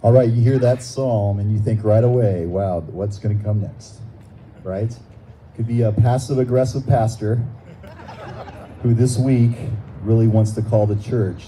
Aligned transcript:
All 0.00 0.12
right, 0.12 0.28
you 0.28 0.40
hear 0.40 0.60
that 0.60 0.80
psalm 0.80 1.40
and 1.40 1.52
you 1.52 1.58
think 1.58 1.82
right 1.82 2.04
away, 2.04 2.46
wow, 2.46 2.80
what's 2.82 3.18
going 3.18 3.36
to 3.36 3.44
come 3.44 3.62
next? 3.62 3.98
Right? 4.62 4.96
Could 5.56 5.66
be 5.66 5.82
a 5.82 5.90
passive 5.90 6.38
aggressive 6.38 6.86
pastor 6.86 7.42
who 8.82 8.94
this 8.94 9.18
week 9.18 9.56
really 10.02 10.28
wants 10.28 10.52
to 10.52 10.62
call 10.62 10.86
the 10.86 10.94
church 11.02 11.46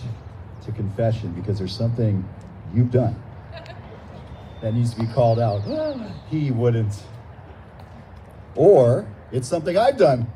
to 0.64 0.72
confession 0.72 1.32
because 1.32 1.58
there's 1.58 1.74
something 1.74 2.28
you've 2.74 2.90
done 2.90 3.14
that 4.62 4.74
needs 4.74 4.94
to 4.94 5.00
be 5.00 5.06
called 5.06 5.38
out. 5.38 5.62
He 6.28 6.50
wouldn't. 6.50 7.04
Or 8.56 9.06
it's 9.30 9.46
something 9.46 9.78
I've 9.78 9.96
done 9.96 10.26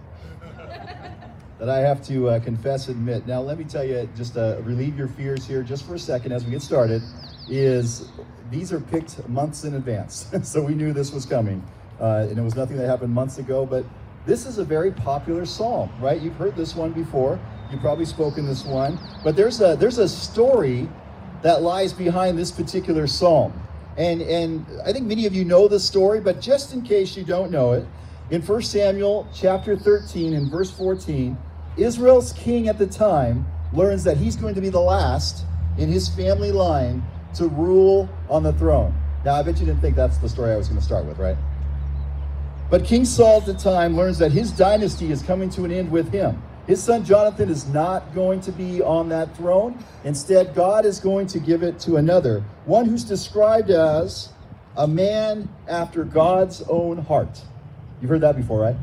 that 1.58 1.68
I 1.68 1.78
have 1.78 2.00
to 2.06 2.28
uh, 2.28 2.38
confess 2.38 2.86
and 2.86 2.96
admit. 2.96 3.26
Now, 3.26 3.40
let 3.40 3.58
me 3.58 3.64
tell 3.64 3.84
you, 3.84 4.08
just 4.16 4.36
uh, 4.36 4.58
relieve 4.62 4.96
your 4.96 5.08
fears 5.08 5.44
here 5.44 5.64
just 5.64 5.84
for 5.84 5.96
a 5.96 5.98
second 5.98 6.30
as 6.30 6.44
we 6.44 6.52
get 6.52 6.62
started, 6.62 7.02
is 7.48 8.08
these 8.50 8.72
are 8.72 8.80
picked 8.80 9.26
months 9.28 9.64
in 9.64 9.74
advance. 9.74 10.30
so 10.42 10.62
we 10.62 10.74
knew 10.74 10.92
this 10.92 11.12
was 11.12 11.26
coming. 11.26 11.62
Uh, 12.00 12.26
and 12.28 12.38
it 12.38 12.42
was 12.42 12.56
nothing 12.56 12.76
that 12.76 12.86
happened 12.86 13.12
months 13.12 13.38
ago, 13.38 13.64
but 13.64 13.84
this 14.26 14.46
is 14.46 14.58
a 14.58 14.64
very 14.64 14.90
popular 14.90 15.44
psalm, 15.44 15.90
right? 16.00 16.20
You've 16.20 16.36
heard 16.36 16.56
this 16.56 16.74
one 16.74 16.92
before. 16.92 17.38
You've 17.70 17.80
probably 17.80 18.04
spoken 18.04 18.46
this 18.46 18.64
one. 18.64 18.98
But 19.22 19.36
there's 19.36 19.60
a, 19.60 19.76
there's 19.76 19.98
a 19.98 20.08
story 20.08 20.88
that 21.42 21.62
lies 21.62 21.92
behind 21.92 22.38
this 22.38 22.50
particular 22.50 23.06
psalm. 23.06 23.52
And, 23.96 24.22
and 24.22 24.66
I 24.84 24.92
think 24.92 25.06
many 25.06 25.26
of 25.26 25.34
you 25.34 25.44
know 25.44 25.68
the 25.68 25.78
story, 25.78 26.20
but 26.20 26.40
just 26.40 26.72
in 26.72 26.82
case 26.82 27.16
you 27.16 27.22
don't 27.22 27.50
know 27.50 27.72
it, 27.72 27.86
in 28.30 28.40
1 28.40 28.62
Samuel 28.62 29.28
chapter 29.34 29.76
13 29.76 30.32
and 30.32 30.50
verse 30.50 30.70
14, 30.70 31.36
Israel's 31.76 32.32
king 32.32 32.68
at 32.68 32.78
the 32.78 32.86
time 32.86 33.46
learns 33.72 34.02
that 34.04 34.16
he's 34.16 34.36
going 34.36 34.54
to 34.54 34.60
be 34.60 34.70
the 34.70 34.80
last 34.80 35.44
in 35.76 35.90
his 35.90 36.08
family 36.08 36.50
line 36.50 37.04
to 37.34 37.48
rule 37.48 38.08
on 38.28 38.42
the 38.42 38.52
throne. 38.54 38.94
Now, 39.24 39.34
I 39.34 39.42
bet 39.42 39.58
you 39.58 39.66
didn't 39.66 39.80
think 39.80 39.96
that's 39.96 40.18
the 40.18 40.28
story 40.28 40.52
I 40.52 40.56
was 40.56 40.68
going 40.68 40.78
to 40.78 40.84
start 40.84 41.06
with, 41.06 41.18
right? 41.18 41.36
But 42.70 42.84
King 42.84 43.04
Saul 43.04 43.38
at 43.38 43.46
the 43.46 43.54
time 43.54 43.96
learns 43.96 44.18
that 44.18 44.32
his 44.32 44.50
dynasty 44.50 45.10
is 45.10 45.22
coming 45.22 45.48
to 45.50 45.64
an 45.64 45.70
end 45.70 45.90
with 45.90 46.12
him. 46.12 46.42
His 46.66 46.82
son 46.82 47.04
Jonathan 47.04 47.50
is 47.50 47.68
not 47.68 48.14
going 48.14 48.40
to 48.42 48.52
be 48.52 48.82
on 48.82 49.08
that 49.10 49.36
throne. 49.36 49.82
Instead, 50.04 50.54
God 50.54 50.86
is 50.86 50.98
going 50.98 51.26
to 51.28 51.38
give 51.38 51.62
it 51.62 51.78
to 51.80 51.96
another, 51.96 52.42
one 52.64 52.86
who's 52.86 53.04
described 53.04 53.70
as 53.70 54.30
a 54.76 54.86
man 54.86 55.48
after 55.68 56.04
God's 56.04 56.62
own 56.62 56.98
heart. 56.98 57.40
You've 58.00 58.10
heard 58.10 58.22
that 58.22 58.36
before, 58.36 58.60
right? 58.60 58.76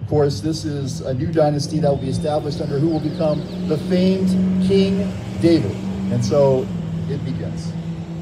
Of 0.00 0.08
course, 0.08 0.40
this 0.40 0.64
is 0.64 1.00
a 1.02 1.14
new 1.14 1.30
dynasty 1.30 1.78
that 1.78 1.88
will 1.88 1.96
be 1.96 2.10
established 2.10 2.60
under 2.60 2.78
who 2.78 2.88
will 2.88 3.00
become 3.00 3.68
the 3.68 3.78
famed 3.78 4.28
King 4.66 5.10
David. 5.40 5.72
And 6.10 6.24
so 6.24 6.66
it 7.10 7.24
begins. 7.24 7.72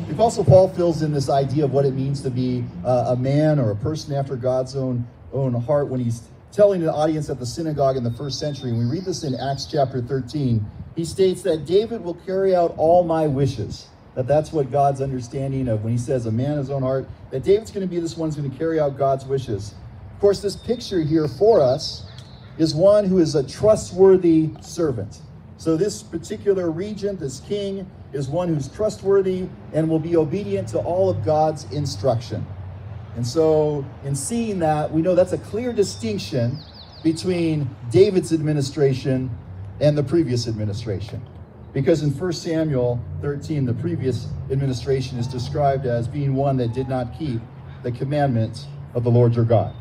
The 0.07 0.15
Apostle 0.15 0.45
Paul 0.45 0.69
fills 0.69 1.03
in 1.03 1.13
this 1.13 1.31
idea 1.31 1.65
of 1.65 1.73
what 1.73 1.85
it 1.85 1.95
means 1.95 2.21
to 2.23 2.31
be 2.31 2.65
uh, 2.85 3.07
a 3.09 3.17
man 3.17 3.59
or 3.59 3.71
a 3.71 3.77
person 3.77 4.15
after 4.15 4.37
God's 4.37 4.77
own, 4.77 5.07
own 5.33 5.55
heart 5.55 5.89
when 5.89 6.01
he's 6.01 6.29
telling 6.51 6.83
an 6.83 6.89
audience 6.89 7.31
at 7.31 7.39
the 7.39 7.47
synagogue 7.47 7.97
in 7.97 8.05
the 8.05 8.11
first 8.13 8.39
century. 8.39 8.71
And 8.71 8.79
we 8.79 8.85
read 8.85 9.05
this 9.05 9.25
in 9.25 9.35
Acts 9.35 9.67
chapter 9.67 10.03
13. 10.03 10.65
He 10.97 11.05
states 11.05 11.43
that 11.43 11.65
David 11.65 12.03
will 12.03 12.15
carry 12.27 12.55
out 12.55 12.75
all 12.77 13.05
my 13.05 13.27
wishes. 13.27 13.87
That 14.15 14.27
that's 14.27 14.53
what 14.53 14.71
God's 14.71 15.01
understanding 15.01 15.69
of 15.69 15.83
when 15.83 15.93
he 15.93 15.99
says 15.99 16.27
a 16.27 16.33
man 16.33 16.59
his 16.59 16.69
own 16.69 16.83
heart, 16.83 17.09
that 17.31 17.43
David's 17.43 17.71
going 17.71 17.87
to 17.87 17.91
be 17.91 17.99
this 17.99 18.17
one 18.17 18.29
who's 18.29 18.37
going 18.37 18.51
to 18.51 18.59
carry 18.59 18.79
out 18.79 18.99
God's 18.99 19.25
wishes. 19.25 19.75
Of 20.13 20.21
course, 20.21 20.43
this 20.43 20.57
picture 20.57 21.01
here 21.01 21.27
for 21.27 21.63
us 21.63 22.05
is 22.59 22.75
one 22.75 23.07
who 23.07 23.19
is 23.19 23.35
a 23.35 23.43
trustworthy 23.43 24.51
servant. 24.61 25.23
So 25.57 25.77
this 25.77 26.03
particular 26.03 26.71
regent, 26.71 27.21
this 27.21 27.41
king, 27.41 27.91
is 28.13 28.29
one 28.29 28.49
who's 28.49 28.69
trustworthy 28.69 29.47
and 29.73 29.89
will 29.89 29.99
be 29.99 30.17
obedient 30.17 30.69
to 30.69 30.79
all 30.79 31.09
of 31.09 31.25
God's 31.25 31.65
instruction. 31.73 32.47
And 33.17 33.27
so, 33.27 33.85
in 34.05 34.15
seeing 34.15 34.59
that, 34.61 34.91
we 34.91 35.03
know 35.03 35.15
that's 35.15 35.33
a 35.33 35.39
clear 35.39 35.73
distinction 35.73 36.59
between 37.03 37.69
David's 37.91 38.33
administration 38.33 39.31
and 39.81 39.97
the 39.99 40.03
previous 40.03 40.47
administration. 40.47 41.23
Because 41.73 42.03
in 42.03 42.11
1 42.11 42.33
Samuel 42.33 43.03
13, 43.21 43.65
the 43.65 43.75
previous 43.75 44.29
administration 44.51 45.19
is 45.19 45.27
described 45.27 45.87
as 45.87 46.07
being 46.07 46.35
one 46.35 46.57
that 46.59 46.73
did 46.73 46.89
not 46.89 47.19
keep 47.19 47.41
the 47.83 47.93
commandments 47.93 48.67
of 48.95 49.05
the 49.05 49.11
Lord 49.11 49.35
your 49.35 49.45
God. 49.45 49.75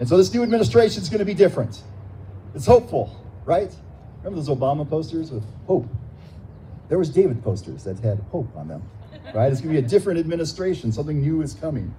And 0.00 0.08
so, 0.08 0.16
this 0.16 0.32
new 0.34 0.42
administration 0.42 1.02
is 1.02 1.08
going 1.08 1.20
to 1.20 1.24
be 1.24 1.34
different. 1.34 1.82
It's 2.54 2.66
hopeful, 2.66 3.14
right? 3.44 3.74
Remember 4.18 4.42
those 4.42 4.48
Obama 4.48 4.88
posters 4.88 5.30
with 5.30 5.44
hope? 5.66 5.86
There 6.88 6.98
was 6.98 7.08
David 7.08 7.42
posters 7.42 7.84
that 7.84 7.98
had 8.00 8.18
hope 8.30 8.54
on 8.56 8.68
them, 8.68 8.82
right? 9.34 9.50
It's 9.50 9.60
going 9.60 9.74
to 9.74 9.80
be 9.80 9.86
a 9.86 9.88
different 9.88 10.18
administration. 10.18 10.92
Something 10.92 11.20
new 11.20 11.42
is 11.42 11.54
coming. 11.54 11.94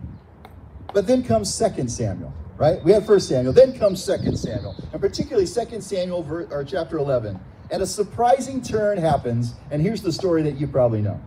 But 0.93 1.07
then 1.07 1.23
comes 1.23 1.53
Second 1.53 1.89
Samuel, 1.89 2.33
right? 2.57 2.83
We 2.83 2.91
have 2.91 3.05
First 3.05 3.27
Samuel, 3.27 3.51
then 3.51 3.77
comes 3.77 4.03
Second 4.03 4.37
Samuel, 4.37 4.75
and 4.93 5.01
particularly 5.01 5.45
Second 5.45 5.81
Samuel, 5.81 6.25
or 6.51 6.63
chapter 6.63 6.97
11. 6.97 7.39
And 7.71 7.81
a 7.81 7.87
surprising 7.87 8.61
turn 8.61 8.97
happens, 8.97 9.55
and 9.71 9.81
here's 9.81 10.01
the 10.01 10.11
story 10.11 10.43
that 10.43 10.57
you 10.57 10.67
probably 10.67 11.01
know. 11.01 11.19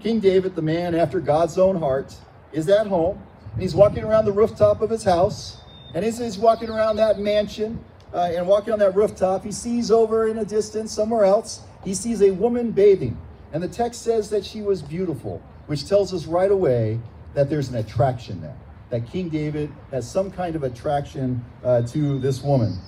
King 0.00 0.18
David, 0.18 0.56
the 0.56 0.62
man 0.62 0.94
after 0.94 1.20
God's 1.20 1.58
own 1.58 1.76
heart, 1.76 2.16
is 2.52 2.68
at 2.68 2.86
home, 2.86 3.22
and 3.52 3.62
he's 3.62 3.74
walking 3.74 4.02
around 4.02 4.24
the 4.24 4.32
rooftop 4.32 4.80
of 4.80 4.90
his 4.90 5.04
house. 5.04 5.58
And 5.94 6.04
as 6.04 6.18
he's 6.18 6.38
walking 6.38 6.70
around 6.70 6.96
that 6.96 7.20
mansion 7.20 7.84
uh, 8.14 8.32
and 8.34 8.46
walking 8.48 8.72
on 8.72 8.78
that 8.78 8.94
rooftop, 8.96 9.44
he 9.44 9.52
sees 9.52 9.90
over 9.90 10.26
in 10.26 10.38
a 10.38 10.44
distance, 10.44 10.92
somewhere 10.92 11.24
else, 11.24 11.60
he 11.84 11.94
sees 11.94 12.22
a 12.22 12.30
woman 12.30 12.70
bathing. 12.70 13.18
And 13.52 13.62
the 13.62 13.68
text 13.68 14.02
says 14.02 14.30
that 14.30 14.44
she 14.44 14.62
was 14.62 14.82
beautiful, 14.82 15.42
which 15.66 15.88
tells 15.88 16.14
us 16.14 16.26
right 16.26 16.50
away 16.50 17.00
that 17.34 17.50
there's 17.50 17.68
an 17.68 17.76
attraction 17.76 18.40
there 18.40 18.56
that 18.92 19.10
King 19.10 19.30
David 19.30 19.72
has 19.90 20.08
some 20.08 20.30
kind 20.30 20.54
of 20.54 20.62
attraction 20.62 21.42
uh, 21.64 21.80
to 21.80 22.18
this 22.18 22.42
woman. 22.42 22.78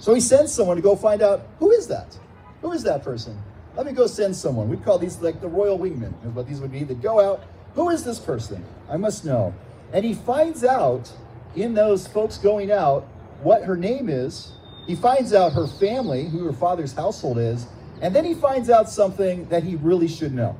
So 0.00 0.14
he 0.14 0.20
sends 0.20 0.52
someone 0.52 0.76
to 0.76 0.82
go 0.82 0.96
find 0.96 1.20
out 1.20 1.46
who 1.58 1.70
is 1.70 1.86
that? 1.88 2.18
Who 2.62 2.72
is 2.72 2.82
that 2.84 3.04
person? 3.04 3.38
Let 3.76 3.84
me 3.84 3.92
go 3.92 4.06
send 4.06 4.34
someone. 4.34 4.70
We 4.70 4.78
call 4.78 4.98
these 4.98 5.20
like 5.20 5.42
the 5.42 5.48
royal 5.48 5.78
wingmen, 5.78 6.14
is 6.26 6.32
what 6.32 6.48
these 6.48 6.60
would 6.60 6.72
be. 6.72 6.82
That 6.84 7.02
go 7.02 7.20
out. 7.20 7.44
Who 7.74 7.90
is 7.90 8.02
this 8.02 8.18
person? 8.18 8.64
I 8.88 8.96
must 8.96 9.26
know. 9.26 9.54
And 9.92 10.02
he 10.02 10.14
finds 10.14 10.64
out 10.64 11.12
in 11.54 11.74
those 11.74 12.06
folks 12.06 12.38
going 12.38 12.72
out 12.72 13.06
what 13.42 13.62
her 13.62 13.76
name 13.76 14.08
is. 14.08 14.52
He 14.86 14.96
finds 14.96 15.34
out 15.34 15.52
her 15.52 15.66
family, 15.66 16.26
who 16.26 16.42
her 16.46 16.54
father's 16.54 16.94
household 16.94 17.36
is, 17.36 17.66
and 18.00 18.14
then 18.14 18.24
he 18.24 18.34
finds 18.34 18.70
out 18.70 18.88
something 18.88 19.48
that 19.48 19.62
he 19.62 19.76
really 19.76 20.08
should 20.08 20.32
know. 20.32 20.56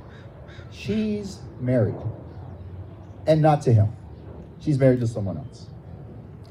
She's 0.70 1.38
married, 1.60 1.96
and 3.26 3.40
not 3.40 3.62
to 3.62 3.72
him. 3.72 3.88
She's 4.60 4.78
married 4.78 5.00
to 5.00 5.06
someone 5.06 5.38
else. 5.38 5.66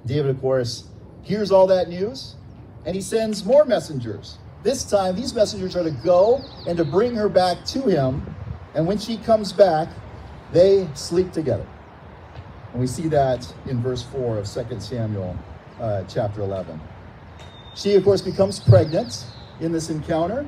David, 0.06 0.32
of 0.32 0.42
course, 0.42 0.88
hears 1.22 1.52
all 1.52 1.68
that 1.68 1.90
news 1.90 2.36
and 2.86 2.96
he 2.96 3.02
sends 3.02 3.46
more 3.46 3.66
messengers. 3.66 4.38
This 4.64 4.84
time, 4.84 5.16
these 5.16 5.34
messengers 5.34 5.76
are 5.76 5.84
to 5.84 5.92
go 5.92 6.42
and 6.68 6.78
to 6.78 6.86
bring 6.86 7.16
her 7.16 7.30
back 7.30 7.64
to 7.66 7.82
him. 7.82 8.36
And 8.74 8.86
when 8.88 8.98
she 8.98 9.18
comes 9.18 9.54
back, 9.54 9.90
they 10.52 10.88
sleep 10.96 11.32
together. 11.32 11.68
And 12.72 12.82
we 12.82 12.88
see 12.88 13.08
that 13.10 13.52
in 13.68 13.82
verse 13.82 14.04
4 14.04 14.40
of 14.40 14.48
2 14.48 14.80
Samuel 14.80 15.38
uh, 15.80 16.04
chapter 16.08 16.42
11. 16.42 16.80
She, 17.76 17.96
of 17.96 18.04
course, 18.04 18.22
becomes 18.22 18.60
pregnant 18.60 19.26
in 19.60 19.72
this 19.72 19.90
encounter. 19.90 20.46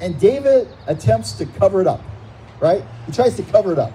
And 0.00 0.18
David 0.20 0.68
attempts 0.86 1.32
to 1.32 1.46
cover 1.46 1.80
it 1.80 1.86
up, 1.86 2.02
right? 2.60 2.84
He 3.06 3.12
tries 3.12 3.36
to 3.36 3.42
cover 3.44 3.72
it 3.72 3.78
up. 3.78 3.92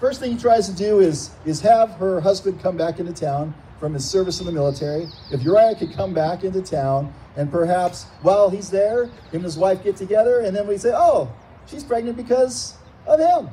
First 0.00 0.20
thing 0.20 0.30
he 0.32 0.38
tries 0.38 0.68
to 0.68 0.74
do 0.74 1.00
is, 1.00 1.30
is 1.44 1.60
have 1.60 1.90
her 1.92 2.20
husband 2.20 2.62
come 2.62 2.76
back 2.76 3.00
into 3.00 3.12
town 3.12 3.52
from 3.80 3.94
his 3.94 4.08
service 4.08 4.40
in 4.40 4.46
the 4.46 4.52
military. 4.52 5.08
If 5.32 5.42
Uriah 5.42 5.74
could 5.74 5.92
come 5.92 6.14
back 6.14 6.44
into 6.44 6.62
town, 6.62 7.12
and 7.36 7.50
perhaps 7.50 8.04
while 8.22 8.48
he's 8.50 8.70
there, 8.70 9.04
him 9.04 9.12
and 9.32 9.44
his 9.44 9.56
wife 9.56 9.82
get 9.82 9.96
together, 9.96 10.40
and 10.40 10.54
then 10.54 10.66
we 10.66 10.78
say, 10.78 10.92
oh, 10.94 11.32
she's 11.66 11.84
pregnant 11.84 12.16
because 12.16 12.74
of 13.06 13.18
him. 13.18 13.48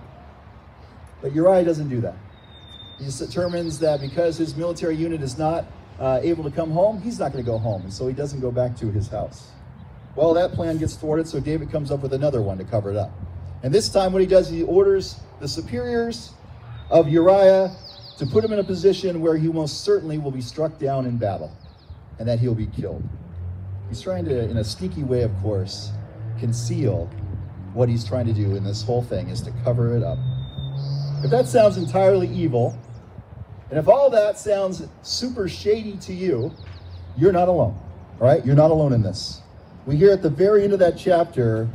But 1.21 1.33
Uriah 1.33 1.63
doesn't 1.63 1.89
do 1.89 2.01
that. 2.01 2.15
He 2.99 3.09
determines 3.09 3.79
that 3.79 3.99
because 3.99 4.37
his 4.37 4.55
military 4.55 4.95
unit 4.95 5.21
is 5.21 5.37
not 5.37 5.65
uh, 5.99 6.19
able 6.21 6.43
to 6.43 6.51
come 6.51 6.71
home, 6.71 7.01
he's 7.01 7.19
not 7.19 7.31
going 7.31 7.43
to 7.43 7.49
go 7.49 7.57
home, 7.57 7.81
and 7.83 7.93
so 7.93 8.07
he 8.07 8.13
doesn't 8.13 8.39
go 8.39 8.51
back 8.51 8.75
to 8.77 8.91
his 8.91 9.07
house. 9.07 9.49
Well, 10.15 10.33
that 10.33 10.53
plan 10.53 10.77
gets 10.77 10.95
thwarted, 10.95 11.27
so 11.27 11.39
David 11.39 11.71
comes 11.71 11.91
up 11.91 12.01
with 12.01 12.13
another 12.13 12.41
one 12.41 12.57
to 12.57 12.63
cover 12.63 12.89
it 12.89 12.97
up. 12.97 13.11
And 13.63 13.73
this 13.73 13.89
time, 13.89 14.13
what 14.13 14.21
he 14.21 14.27
does, 14.27 14.47
is 14.47 14.53
he 14.53 14.63
orders 14.63 15.19
the 15.39 15.47
superiors 15.47 16.31
of 16.89 17.09
Uriah 17.09 17.75
to 18.17 18.25
put 18.25 18.43
him 18.43 18.53
in 18.53 18.59
a 18.59 18.63
position 18.63 19.19
where 19.19 19.35
he 19.35 19.47
most 19.49 19.83
certainly 19.83 20.17
will 20.17 20.31
be 20.31 20.41
struck 20.41 20.79
down 20.79 21.05
in 21.05 21.17
battle 21.17 21.51
and 22.19 22.27
that 22.27 22.39
he'll 22.39 22.55
be 22.55 22.67
killed. 22.67 23.03
He's 23.89 24.01
trying 24.01 24.25
to, 24.25 24.49
in 24.49 24.57
a 24.57 24.63
sneaky 24.63 25.03
way, 25.03 25.23
of 25.23 25.35
course, 25.41 25.91
conceal 26.39 27.09
what 27.73 27.89
he's 27.89 28.05
trying 28.05 28.25
to 28.25 28.33
do 28.33 28.55
in 28.55 28.63
this 28.63 28.81
whole 28.81 29.03
thing 29.03 29.29
is 29.29 29.41
to 29.41 29.51
cover 29.63 29.97
it 29.97 30.03
up. 30.03 30.17
If 31.23 31.31
that 31.31 31.47
sounds 31.47 31.77
entirely 31.77 32.27
evil, 32.29 32.77
and 33.69 33.77
if 33.77 33.87
all 33.87 34.09
that 34.11 34.39
sounds 34.39 34.87
super 35.01 35.49
shady 35.49 35.97
to 35.97 36.13
you, 36.13 36.53
you're 37.17 37.33
not 37.33 37.49
alone. 37.49 37.77
All 38.19 38.27
right? 38.27 38.45
You're 38.45 38.55
not 38.55 38.71
alone 38.71 38.93
in 38.93 39.01
this. 39.01 39.41
We 39.85 39.97
hear 39.97 40.11
at 40.11 40.23
the 40.23 40.29
very 40.29 40.63
end 40.63 40.73
of 40.73 40.79
that 40.79 40.97
chapter, 40.97 41.69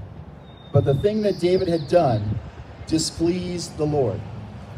but 0.73 0.85
the 0.85 0.95
thing 0.95 1.23
that 1.23 1.39
David 1.39 1.69
had 1.69 1.87
done 1.89 2.39
displeased 2.87 3.77
the 3.77 3.85
Lord. 3.85 4.21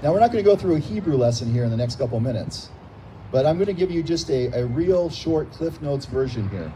Now, 0.02 0.12
we're 0.12 0.20
not 0.20 0.32
going 0.32 0.44
to 0.44 0.50
go 0.50 0.56
through 0.56 0.76
a 0.76 0.80
Hebrew 0.80 1.16
lesson 1.16 1.52
here 1.52 1.64
in 1.64 1.70
the 1.70 1.76
next 1.76 1.96
couple 1.96 2.20
minutes, 2.20 2.68
but 3.30 3.46
I'm 3.46 3.56
going 3.56 3.68
to 3.68 3.72
give 3.72 3.90
you 3.90 4.02
just 4.02 4.28
a, 4.30 4.48
a 4.60 4.66
real 4.66 5.08
short 5.08 5.50
Cliff 5.52 5.80
Notes 5.80 6.04
version 6.04 6.48
here. 6.50 6.70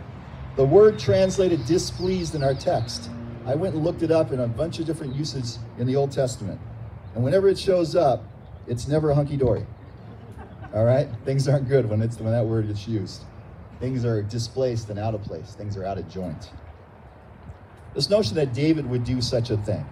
The 0.56 0.64
word 0.64 0.98
translated 0.98 1.66
displeased 1.66 2.34
in 2.34 2.42
our 2.42 2.54
text, 2.54 3.10
I 3.46 3.54
went 3.54 3.74
and 3.74 3.84
looked 3.84 4.02
it 4.02 4.10
up 4.10 4.32
in 4.32 4.40
a 4.40 4.48
bunch 4.48 4.80
of 4.80 4.86
different 4.86 5.14
uses 5.14 5.60
in 5.78 5.86
the 5.86 5.94
Old 5.94 6.10
Testament. 6.10 6.60
And 7.14 7.22
whenever 7.22 7.48
it 7.48 7.58
shows 7.58 7.94
up, 7.94 8.24
it's 8.66 8.88
never 8.88 9.14
hunky 9.14 9.36
dory. 9.36 9.64
All 10.74 10.84
right? 10.84 11.08
Things 11.24 11.46
aren't 11.46 11.68
good 11.68 11.88
when, 11.88 12.02
it's, 12.02 12.18
when 12.18 12.32
that 12.32 12.44
word 12.44 12.68
is 12.68 12.88
used. 12.88 13.22
Things 13.80 14.04
are 14.04 14.22
displaced 14.22 14.88
and 14.88 14.98
out 14.98 15.14
of 15.14 15.22
place, 15.22 15.54
things 15.54 15.76
are 15.76 15.84
out 15.84 15.98
of 15.98 16.08
joint. 16.08 16.50
This 17.94 18.08
notion 18.08 18.34
that 18.36 18.52
David 18.54 18.88
would 18.88 19.04
do 19.04 19.20
such 19.20 19.50
a 19.50 19.56
thing, 19.58 19.86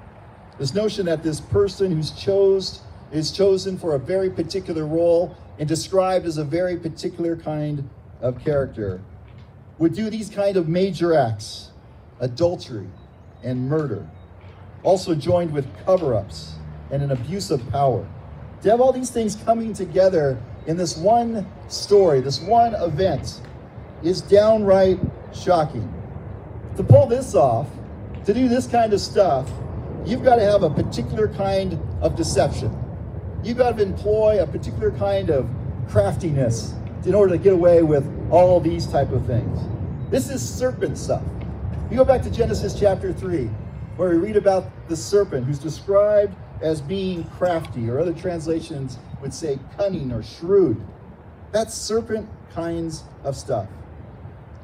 this 0.58 0.74
notion 0.74 1.06
that 1.06 1.22
this 1.22 1.40
person 1.40 1.92
who's 1.92 2.10
chose 2.12 2.80
is 3.12 3.30
chosen 3.30 3.78
for 3.78 3.94
a 3.94 3.98
very 3.98 4.30
particular 4.30 4.86
role 4.86 5.36
and 5.58 5.68
described 5.68 6.26
as 6.26 6.38
a 6.38 6.44
very 6.44 6.76
particular 6.76 7.36
kind 7.36 7.88
of 8.20 8.42
character 8.42 9.00
would 9.78 9.94
do 9.94 10.10
these 10.10 10.30
kind 10.30 10.56
of 10.56 10.68
major 10.68 11.14
acts 11.14 11.70
adultery 12.20 12.88
and 13.42 13.68
murder 13.68 14.08
also 14.82 15.14
joined 15.14 15.52
with 15.52 15.66
cover-ups 15.84 16.54
and 16.90 17.02
an 17.02 17.10
abuse 17.10 17.50
of 17.50 17.66
power. 17.70 18.06
To 18.62 18.70
have 18.70 18.80
all 18.80 18.92
these 18.92 19.10
things 19.10 19.34
coming 19.34 19.72
together 19.72 20.40
in 20.66 20.76
this 20.76 20.96
one 20.96 21.46
story 21.68 22.20
this 22.20 22.40
one 22.40 22.74
event 22.74 23.40
is 24.04 24.20
downright 24.20 24.98
shocking 25.32 25.92
to 26.76 26.82
pull 26.84 27.06
this 27.06 27.34
off 27.34 27.68
to 28.24 28.32
do 28.32 28.48
this 28.48 28.66
kind 28.66 28.92
of 28.92 29.00
stuff 29.00 29.50
you've 30.04 30.22
got 30.22 30.36
to 30.36 30.42
have 30.42 30.62
a 30.62 30.70
particular 30.70 31.28
kind 31.28 31.78
of 32.00 32.14
deception 32.14 32.72
you've 33.42 33.58
got 33.58 33.76
to 33.76 33.82
employ 33.82 34.42
a 34.42 34.46
particular 34.46 34.90
kind 34.92 35.30
of 35.30 35.48
craftiness 35.88 36.74
in 37.06 37.14
order 37.14 37.36
to 37.36 37.38
get 37.38 37.52
away 37.52 37.82
with 37.82 38.08
all 38.30 38.60
these 38.60 38.86
type 38.86 39.10
of 39.10 39.26
things. 39.26 39.60
This 40.10 40.30
is 40.30 40.46
serpent 40.46 40.96
stuff. 40.96 41.22
You 41.90 41.96
go 41.96 42.04
back 42.04 42.22
to 42.22 42.30
Genesis 42.30 42.78
chapter 42.78 43.12
3, 43.12 43.44
where 43.96 44.10
we 44.10 44.16
read 44.16 44.36
about 44.36 44.70
the 44.88 44.96
serpent 44.96 45.46
who's 45.46 45.58
described 45.58 46.34
as 46.62 46.80
being 46.80 47.24
crafty, 47.24 47.90
or 47.90 48.00
other 48.00 48.14
translations 48.14 48.98
would 49.20 49.34
say 49.34 49.58
cunning 49.76 50.12
or 50.12 50.22
shrewd. 50.22 50.82
That's 51.52 51.74
serpent 51.74 52.28
kinds 52.52 53.04
of 53.22 53.36
stuff. 53.36 53.68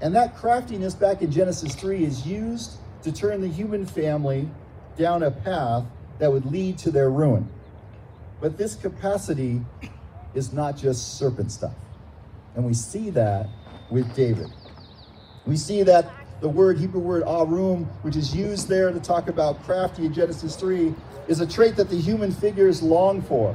And 0.03 0.15
that 0.15 0.37
craftiness 0.37 0.95
back 0.95 1.23
in 1.23 1.31
Genesis 1.31 1.75
3 1.75 2.05
is 2.05 2.27
used 2.27 2.73
to 3.03 3.13
turn 3.13 3.41
the 3.41 3.49
human 3.49 3.87
family 3.87 4.49
down 4.97 5.23
a 5.23 5.31
path 5.31 5.85
that 6.19 6.31
would 6.31 6.47
lead 6.47 6.79
to 6.79 6.91
their 6.91 7.11
ruin. 7.11 7.49
But 8.41 8.57
this 8.57 8.75
capacity 8.75 9.61
is 10.35 10.53
not 10.53 10.77
just 10.77 11.19
serpent 11.19 11.53
stuff. 11.53 11.75
And 12.55 12.65
we 12.65 12.75
see 12.75 13.11
that 13.11 13.49
with 13.91 14.15
David. 14.15 14.49
We 15.47 15.57
see 15.57 15.83
that 15.83 16.11
the 16.41 16.49
word, 16.49 16.79
Hebrew 16.79 17.01
word 17.01 17.23
arum, 17.25 17.85
which 18.03 18.17
is 18.17 18.35
used 18.35 18.69
there 18.69 18.91
to 18.91 19.01
talk 19.01 19.29
about 19.29 19.63
crafty 19.65 20.07
in 20.07 20.15
Genesis 20.15 20.57
3, 20.57 20.95
is 21.29 21.41
a 21.41 21.47
trait 21.47 21.77
that 21.77 21.91
the 21.91 22.01
human 22.01 22.33
figures 22.33 22.83
long 22.83 23.21
for. 23.23 23.55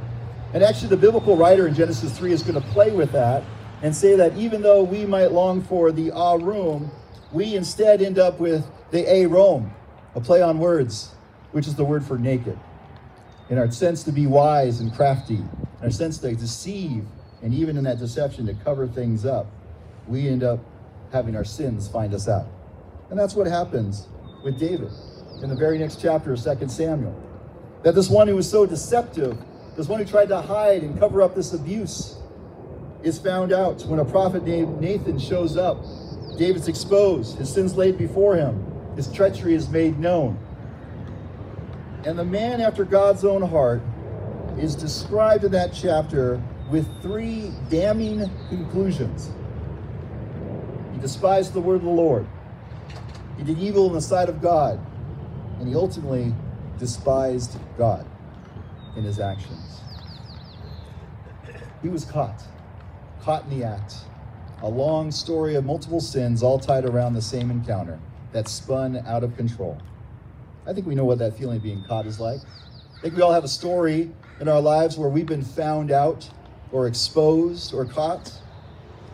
And 0.53 0.63
actually, 0.63 0.89
the 0.89 0.97
biblical 0.97 1.35
writer 1.35 1.67
in 1.67 1.73
Genesis 1.73 2.15
3 2.17 2.31
is 2.31 2.43
going 2.43 2.61
to 2.61 2.67
play 2.69 2.91
with 2.91 3.11
that 3.11 3.43
and 3.81 3.95
say 3.95 4.15
that 4.15 4.35
even 4.37 4.61
though 4.61 4.83
we 4.83 5.05
might 5.05 5.31
long 5.31 5.61
for 5.61 5.91
the 5.91 6.11
arum, 6.11 6.91
we 7.31 7.55
instead 7.55 8.01
end 8.01 8.17
up 8.17 8.39
with 8.39 8.65
the 8.91 9.03
arom, 9.03 9.69
a 10.15 10.21
play 10.21 10.41
on 10.41 10.59
words, 10.59 11.11
which 11.51 11.67
is 11.67 11.75
the 11.75 11.85
word 11.85 12.03
for 12.03 12.17
naked 12.17 12.57
in 13.49 13.57
our 13.57 13.69
sense 13.71 14.03
to 14.03 14.11
be 14.11 14.25
wise 14.25 14.79
and 14.79 14.93
crafty, 14.93 15.35
in 15.35 15.83
our 15.83 15.91
sense 15.91 16.17
to 16.19 16.33
deceive, 16.35 17.05
and 17.41 17.53
even 17.53 17.77
in 17.77 17.83
that 17.83 17.99
deception 17.99 18.45
to 18.47 18.53
cover 18.63 18.87
things 18.87 19.25
up, 19.25 19.47
we 20.07 20.27
end 20.27 20.43
up 20.43 20.59
having 21.11 21.35
our 21.35 21.43
sins 21.43 21.87
find 21.87 22.13
us 22.13 22.27
out. 22.27 22.47
And 23.09 23.19
that's 23.19 23.35
what 23.35 23.47
happens 23.47 24.07
with 24.43 24.59
David 24.59 24.91
in 25.43 25.49
the 25.49 25.55
very 25.55 25.77
next 25.77 26.01
chapter 26.01 26.33
of 26.33 26.41
2 26.41 26.67
Samuel. 26.67 27.15
That 27.83 27.93
this 27.93 28.09
one 28.09 28.27
who 28.27 28.35
was 28.35 28.49
so 28.49 28.65
deceptive, 28.65 29.37
this 29.77 29.87
one 29.87 29.99
who 29.99 30.05
tried 30.05 30.29
to 30.29 30.41
hide 30.41 30.81
and 30.81 30.97
cover 30.99 31.21
up 31.21 31.35
this 31.35 31.53
abuse, 31.53 32.17
is 33.05 33.19
found 33.19 33.53
out 33.53 33.83
when 33.83 33.99
a 33.99 34.05
prophet 34.05 34.43
named 34.43 34.81
Nathan 34.81 35.19
shows 35.19 35.55
up. 35.55 35.85
David's 36.37 36.67
exposed, 36.67 37.37
his 37.37 37.53
sins 37.53 37.77
laid 37.77 37.97
before 37.97 38.35
him, 38.35 38.65
his 38.95 39.09
treachery 39.11 39.53
is 39.53 39.69
made 39.69 39.99
known. 39.99 40.37
And 42.03 42.17
the 42.17 42.25
man 42.25 42.61
after 42.61 42.83
God's 42.83 43.23
own 43.23 43.41
heart 43.41 43.81
is 44.57 44.75
described 44.75 45.43
in 45.43 45.51
that 45.51 45.71
chapter 45.71 46.41
with 46.71 46.87
three 47.01 47.51
damning 47.69 48.29
conclusions. 48.49 49.31
He 50.93 50.99
despised 50.99 51.53
the 51.53 51.61
word 51.61 51.75
of 51.75 51.83
the 51.83 51.89
Lord. 51.89 52.27
He 53.37 53.43
did 53.43 53.59
evil 53.59 53.87
in 53.87 53.93
the 53.93 54.01
sight 54.01 54.29
of 54.29 54.41
God. 54.41 54.79
And 55.59 55.67
he 55.67 55.75
ultimately 55.75 56.33
despised 56.79 57.57
God 57.77 58.05
in 58.95 59.03
his 59.03 59.19
actions. 59.19 59.81
He 61.81 61.89
was 61.89 62.03
caught, 62.03 62.41
caught 63.25 63.43
in 63.45 63.59
the 63.59 63.65
act. 63.65 63.95
A 64.61 64.69
long 64.69 65.11
story 65.11 65.55
of 65.55 65.65
multiple 65.65 65.99
sins 65.99 66.43
all 66.43 66.59
tied 66.59 66.85
around 66.85 67.13
the 67.13 67.21
same 67.21 67.49
encounter 67.49 67.99
that 68.33 68.47
spun 68.47 69.03
out 69.07 69.23
of 69.23 69.35
control. 69.35 69.81
I 70.67 70.73
think 70.73 70.85
we 70.85 70.93
know 70.93 71.05
what 71.05 71.17
that 71.17 71.35
feeling 71.35 71.57
of 71.57 71.63
being 71.63 71.83
caught 71.85 72.05
is 72.05 72.19
like. 72.19 72.39
I 72.97 73.01
think 73.01 73.15
we 73.15 73.23
all 73.23 73.33
have 73.33 73.43
a 73.43 73.47
story 73.47 74.11
in 74.39 74.47
our 74.47 74.61
lives 74.61 74.95
where 74.95 75.09
we've 75.09 75.25
been 75.25 75.43
found 75.43 75.89
out 75.89 76.29
or 76.71 76.85
exposed 76.85 77.73
or 77.73 77.83
caught. 77.85 78.31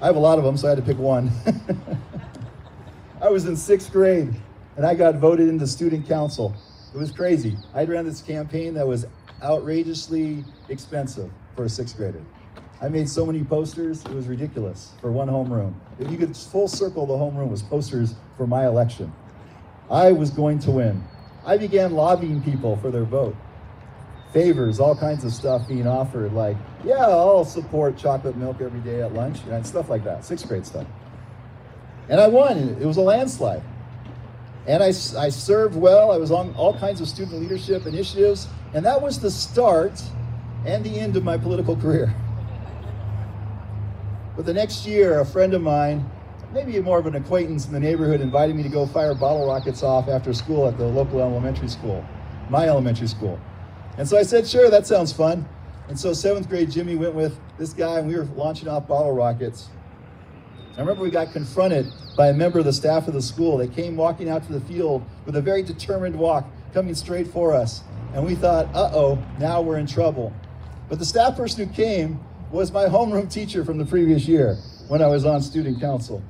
I 0.02 0.08
have 0.08 0.18
a 0.18 0.20
lot 0.20 0.38
of 0.38 0.44
them, 0.44 0.58
so 0.58 0.68
I 0.68 0.72
had 0.72 0.80
to 0.80 0.84
pick 0.84 0.98
one. 0.98 1.32
I 3.22 3.30
was 3.30 3.46
in 3.46 3.56
sixth 3.56 3.94
grade 3.94 4.34
and 4.76 4.86
I 4.86 4.94
got 4.94 5.16
voted 5.16 5.48
into 5.48 5.66
student 5.66 6.06
council. 6.06 6.54
It 6.94 6.98
was 6.98 7.12
crazy. 7.12 7.56
I 7.74 7.86
ran 7.86 8.06
this 8.06 8.22
campaign 8.22 8.74
that 8.74 8.86
was 8.86 9.06
outrageously 9.42 10.44
expensive 10.68 11.32
for 11.56 11.64
a 11.64 11.70
sixth 11.70 11.96
grader. 11.96 12.22
I 12.82 12.90
made 12.90 13.08
so 13.08 13.28
many 13.28 13.44
posters, 13.44 14.04
it 14.06 14.12
was 14.12 14.28
ridiculous 14.28 14.94
for 15.02 15.12
one 15.12 15.28
homeroom. 15.28 15.76
If 16.00 16.10
you 16.10 16.18
could 16.18 16.36
full 16.36 16.68
circle 16.68 17.06
the 17.06 17.14
homeroom 17.14 17.50
was 17.50 17.62
posters 17.62 18.16
for 18.38 18.48
my 18.48 18.66
election. 18.66 19.14
I 19.90 20.12
was 20.12 20.32
going 20.32 20.58
to 20.60 20.72
win. 20.72 21.04
I 21.46 21.58
began 21.58 21.92
lobbying 21.92 22.42
people 22.42 22.78
for 22.78 22.90
their 22.90 23.04
vote. 23.04 23.36
Favors, 24.34 24.80
all 24.80 24.96
kinds 24.96 25.24
of 25.24 25.32
stuff 25.32 25.68
being 25.68 25.86
offered, 25.86 26.34
like, 26.34 26.58
yeah, 26.84 27.06
I'll 27.06 27.46
support 27.46 27.98
chocolate 27.98 28.36
milk 28.36 28.62
every 28.62 28.80
day 28.80 29.02
at 29.02 29.14
lunch, 29.14 29.40
and 29.50 29.68
stuff 29.68 29.90
like 29.90 30.04
that, 30.06 30.26
sixth 30.26 30.48
grade 30.48 30.66
stuff. 30.66 30.88
And 32.10 32.20
I 32.20 32.28
won. 32.28 32.78
It 32.82 32.86
was 32.86 32.98
a 32.98 33.02
landslide. 33.02 33.62
And 34.68 34.82
I, 34.82 34.88
I 34.88 35.30
served 35.30 35.76
well. 35.76 36.12
I 36.12 36.18
was 36.18 36.32
on 36.32 36.54
all 36.56 36.78
kinds 36.78 37.02
of 37.02 37.08
student 37.08 37.42
leadership 37.42 37.86
initiatives. 37.86 38.48
And 38.74 38.86
that 38.86 39.02
was 39.02 39.20
the 39.20 39.32
start 39.32 40.02
and 40.66 40.84
the 40.84 41.00
end 41.00 41.16
of 41.16 41.24
my 41.24 41.38
political 41.38 41.76
career. 41.76 42.14
But 44.42 44.48
the 44.48 44.54
next 44.56 44.88
year, 44.88 45.20
a 45.20 45.26
friend 45.26 45.54
of 45.54 45.62
mine 45.62 46.04
maybe 46.52 46.80
more 46.80 46.98
of 46.98 47.06
an 47.06 47.14
acquaintance 47.14 47.68
in 47.68 47.74
the 47.74 47.80
neighborhood 47.80 48.22
invited 48.22 48.56
me 48.56 48.64
to 48.64 48.70
go 48.70 48.88
fire 48.88 49.14
bottle 49.14 49.46
rockets 49.46 49.84
off 49.84 50.08
after 50.08 50.34
school 50.34 50.68
at 50.68 50.80
the 50.80 50.84
local 50.84 51.22
elementary 51.22 51.68
school, 51.68 52.04
my 52.50 52.68
elementary 52.68 53.06
school. 53.06 53.40
And 54.00 54.10
so 54.10 54.18
I 54.18 54.24
said, 54.24 54.48
sure, 54.48 54.72
that 54.72 54.88
sounds 54.88 55.14
fun. 55.14 55.48
And 55.90 56.00
so 56.00 56.12
seventh 56.12 56.50
grade 56.50 56.72
Jimmy 56.72 56.96
went 56.96 57.14
with 57.14 57.40
this 57.60 57.72
guy 57.72 58.00
and 58.00 58.08
we 58.08 58.16
were 58.16 58.24
launching 58.36 58.68
off 58.68 58.88
bottle 58.88 59.12
rockets. 59.12 59.70
I 60.76 60.80
remember 60.80 61.04
we 61.04 61.12
got 61.12 61.34
confronted 61.34 61.94
by 62.18 62.30
a 62.30 62.34
member 62.34 62.58
of 62.58 62.66
the 62.66 62.74
staff 62.74 63.08
of 63.08 63.14
the 63.14 63.22
school. 63.22 63.58
They 63.58 63.68
came 63.68 63.96
walking 63.96 64.28
out 64.28 64.42
to 64.48 64.54
the 64.54 64.62
field 64.62 65.06
with 65.28 65.36
a 65.36 65.42
very 65.42 65.62
determined 65.62 66.16
walk, 66.16 66.48
coming 66.74 66.96
straight 66.96 67.28
for 67.28 67.54
us. 67.54 67.84
And 68.16 68.26
we 68.26 68.34
thought, 68.34 68.66
uh 68.74 68.90
oh, 68.92 69.24
now 69.38 69.62
we're 69.62 69.78
in 69.78 69.86
trouble. 69.86 70.34
But 70.90 70.98
the 70.98 71.06
staff 71.06 71.38
person 71.38 71.68
who 71.68 71.72
came 71.76 72.20
was 72.52 72.72
my 72.72 72.86
homeroom 72.86 73.32
teacher 73.32 73.64
from 73.64 73.78
the 73.78 73.86
previous 73.86 74.28
year 74.28 74.56
when 74.88 75.02
I 75.02 75.08
was 75.08 75.26
on 75.26 75.42
student 75.42 75.80
council. 75.80 76.22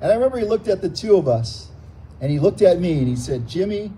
And 0.00 0.10
I 0.10 0.14
remember 0.14 0.38
he 0.38 0.44
looked 0.44 0.68
at 0.68 0.80
the 0.80 0.88
two 0.88 1.16
of 1.16 1.28
us 1.28 1.68
and 2.20 2.30
he 2.30 2.38
looked 2.38 2.62
at 2.62 2.80
me 2.80 2.98
and 2.98 3.06
he 3.06 3.16
said, 3.16 3.46
Jimmy, 3.46 3.92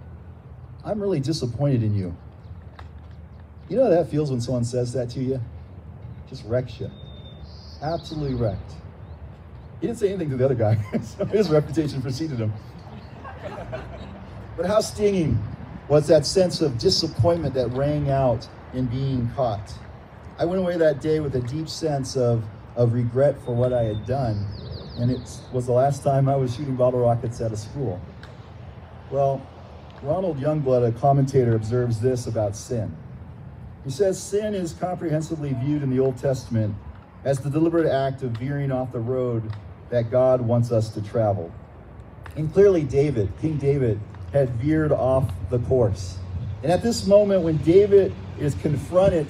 I'm 0.85 1.01
really 1.01 1.21
disappointed 1.21 1.83
in 1.83 1.95
you. 1.95 2.17
You 3.69 3.77
know 3.77 3.85
how 3.85 3.91
that 3.91 4.11
feels 4.11 4.31
when 4.31 4.41
someone 4.41 4.65
says 4.65 4.93
that 4.93 5.11
to 5.11 5.21
you? 5.21 5.41
Just 6.29 6.45
wrecks 6.45 6.81
you. 6.81 6.91
Absolutely 7.83 8.35
wrecked. 8.35 8.73
He 9.81 9.87
didn't 9.87 9.99
say 9.99 10.09
anything 10.09 10.31
to 10.31 10.37
the 10.37 10.45
other 10.45 10.55
guy, 10.55 10.77
so 11.03 11.25
his 11.25 11.49
reputation 11.49 12.03
preceded 12.03 12.39
him. 12.39 12.53
But 14.57 14.67
how 14.67 14.81
stinging 14.81 15.43
was 15.89 16.07
that 16.09 16.27
sense 16.27 16.61
of 16.61 16.77
disappointment 16.79 17.55
that 17.55 17.69
rang 17.69 18.11
out 18.11 18.47
in 18.75 18.87
being 18.87 19.31
caught? 19.35 19.73
I 20.41 20.45
went 20.45 20.61
away 20.61 20.77
that 20.79 21.01
day 21.01 21.21
with 21.21 21.37
a 21.37 21.41
deep 21.41 21.69
sense 21.69 22.17
of, 22.17 22.43
of 22.75 22.95
regret 22.95 23.41
for 23.45 23.55
what 23.55 23.73
I 23.73 23.85
had 23.85 24.05
done 24.07 24.45
and 25.01 25.11
it 25.11 25.21
was 25.53 25.67
the 25.67 25.73
last 25.73 26.03
time 26.03 26.29
I 26.29 26.37
was 26.37 26.55
shooting 26.55 26.77
bottle 26.77 27.01
rockets 27.01 27.41
at 27.41 27.53
a 27.53 27.57
school. 27.57 28.01
Well, 29.11 29.45
Ronald 30.03 30.39
Youngblood, 30.39 30.87
a 30.87 30.93
commentator, 30.93 31.55
observes 31.55 32.01
this 32.01 32.27
about 32.27 32.55
sin. 32.55 32.95
He 33.83 33.91
says 33.91 34.23
sin 34.23 34.55
is 34.55 34.75
comprehensively 34.75 35.55
viewed 35.55 35.83
in 35.83 35.89
the 35.89 36.01
Old 36.01 36.19
Testament 36.19 36.75
as 37.25 37.39
the 37.41 37.49
deliberate 37.49 37.91
act 37.91 38.23
of 38.23 38.33
veering 38.33 38.71
off 38.71 38.93
the 38.93 39.01
road 39.01 39.51
that 39.89 40.11
God 40.11 40.43
wants 40.43 40.71
us 40.71 40.91
to 40.91 41.03
travel. 41.03 41.51
And 42.37 42.53
clearly, 42.53 42.83
David, 42.83 43.33
King 43.41 43.57
David, 43.57 43.99
had 44.33 44.51
veered 44.57 44.93
off 44.93 45.31
the 45.49 45.59
course. 45.61 46.19
And 46.63 46.71
at 46.71 46.83
this 46.83 47.07
moment, 47.07 47.43
when 47.43 47.57
David 47.59 48.15
is 48.39 48.55
confronted 48.57 49.29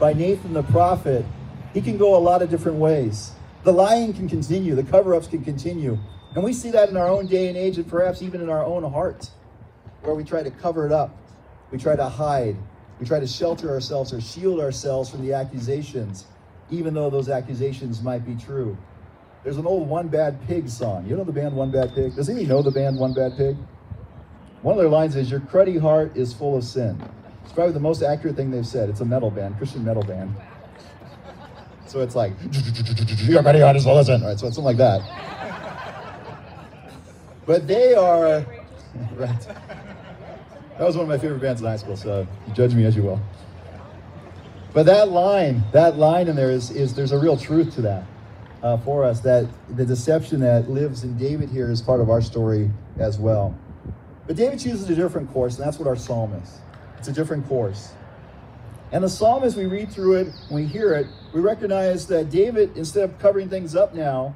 by 0.00 0.14
Nathan 0.14 0.54
the 0.54 0.62
prophet, 0.64 1.26
he 1.74 1.80
can 1.82 1.98
go 1.98 2.16
a 2.16 2.18
lot 2.18 2.40
of 2.40 2.48
different 2.48 2.78
ways. 2.78 3.32
The 3.64 3.72
lying 3.72 4.14
can 4.14 4.28
continue, 4.28 4.74
the 4.74 4.82
cover 4.82 5.14
ups 5.14 5.26
can 5.26 5.44
continue. 5.44 5.98
And 6.34 6.42
we 6.42 6.54
see 6.54 6.70
that 6.70 6.88
in 6.88 6.96
our 6.96 7.06
own 7.06 7.26
day 7.26 7.48
and 7.48 7.56
age, 7.56 7.76
and 7.76 7.86
perhaps 7.86 8.22
even 8.22 8.40
in 8.40 8.48
our 8.48 8.64
own 8.64 8.82
heart, 8.90 9.30
where 10.00 10.14
we 10.14 10.24
try 10.24 10.42
to 10.42 10.50
cover 10.50 10.86
it 10.86 10.92
up, 10.92 11.14
we 11.70 11.76
try 11.76 11.94
to 11.94 12.08
hide, 12.08 12.56
we 12.98 13.06
try 13.06 13.20
to 13.20 13.26
shelter 13.26 13.68
ourselves 13.68 14.12
or 14.12 14.20
shield 14.20 14.58
ourselves 14.58 15.10
from 15.10 15.24
the 15.24 15.34
accusations, 15.34 16.24
even 16.70 16.94
though 16.94 17.10
those 17.10 17.28
accusations 17.28 18.02
might 18.02 18.24
be 18.24 18.34
true. 18.34 18.78
There's 19.44 19.58
an 19.58 19.66
old 19.66 19.86
One 19.86 20.08
Bad 20.08 20.46
Pig 20.46 20.68
song. 20.68 21.06
You 21.06 21.16
know 21.16 21.24
the 21.24 21.32
band 21.32 21.54
One 21.54 21.70
Bad 21.70 21.94
Pig? 21.94 22.16
Does 22.16 22.28
anybody 22.30 22.46
know 22.46 22.62
the 22.62 22.70
band 22.70 22.98
One 22.98 23.12
Bad 23.12 23.36
Pig? 23.36 23.56
One 24.62 24.76
of 24.76 24.80
their 24.80 24.90
lines 24.90 25.16
is, 25.16 25.30
Your 25.30 25.40
cruddy 25.40 25.78
heart 25.78 26.16
is 26.16 26.32
full 26.32 26.56
of 26.56 26.64
sin. 26.64 27.02
It's 27.44 27.52
probably 27.52 27.72
the 27.72 27.80
most 27.80 28.02
accurate 28.02 28.36
thing 28.36 28.50
they've 28.50 28.66
said. 28.66 28.88
It's 28.88 29.00
a 29.00 29.04
metal 29.04 29.30
band, 29.30 29.56
Christian 29.58 29.84
metal 29.84 30.02
band. 30.02 30.34
So 31.86 32.00
it's 32.00 32.14
like, 32.14 32.32
Your 32.42 33.42
cruddy 33.42 33.62
heart 33.62 33.76
is 33.76 33.84
full 33.84 33.98
of 33.98 34.06
sin. 34.06 34.22
All 34.22 34.28
right, 34.28 34.38
so 34.38 34.46
it's 34.46 34.56
something 34.56 34.64
like 34.64 34.76
that. 34.76 35.00
But 37.46 37.66
they 37.66 37.94
are, 37.94 38.46
right. 39.14 39.46
That 40.78 40.86
was 40.86 40.96
one 40.96 41.02
of 41.02 41.08
my 41.08 41.18
favorite 41.18 41.42
bands 41.42 41.60
in 41.60 41.66
high 41.66 41.76
school, 41.76 41.96
so 41.96 42.26
judge 42.54 42.74
me 42.74 42.84
as 42.84 42.96
you 42.96 43.02
will. 43.02 43.20
But 44.72 44.86
that 44.86 45.10
line, 45.10 45.64
that 45.72 45.98
line 45.98 46.28
in 46.28 46.36
there 46.36 46.50
is, 46.50 46.70
is 46.70 46.94
there's 46.94 47.12
a 47.12 47.18
real 47.18 47.36
truth 47.36 47.74
to 47.74 47.82
that 47.82 48.04
uh, 48.62 48.76
for 48.78 49.04
us. 49.04 49.20
That 49.20 49.48
the 49.68 49.84
deception 49.84 50.40
that 50.40 50.70
lives 50.70 51.02
in 51.02 51.18
David 51.18 51.50
here 51.50 51.70
is 51.70 51.82
part 51.82 52.00
of 52.00 52.08
our 52.08 52.22
story 52.22 52.70
as 52.98 53.18
well. 53.18 53.58
But 54.26 54.36
David 54.36 54.60
chooses 54.60 54.88
a 54.88 54.94
different 54.94 55.30
course, 55.32 55.58
and 55.58 55.66
that's 55.66 55.78
what 55.78 55.88
our 55.88 55.96
psalm 55.96 56.32
is. 56.34 56.60
It's 57.00 57.08
a 57.08 57.12
different 57.12 57.48
course. 57.48 57.94
And 58.92 59.02
the 59.02 59.08
psalm, 59.08 59.42
as 59.42 59.56
we 59.56 59.64
read 59.64 59.90
through 59.90 60.16
it, 60.16 60.34
when 60.50 60.64
we 60.64 60.68
hear 60.68 60.92
it, 60.92 61.06
we 61.32 61.40
recognize 61.40 62.06
that 62.08 62.28
David, 62.28 62.76
instead 62.76 63.04
of 63.04 63.18
covering 63.18 63.48
things 63.48 63.74
up 63.74 63.94
now, 63.94 64.34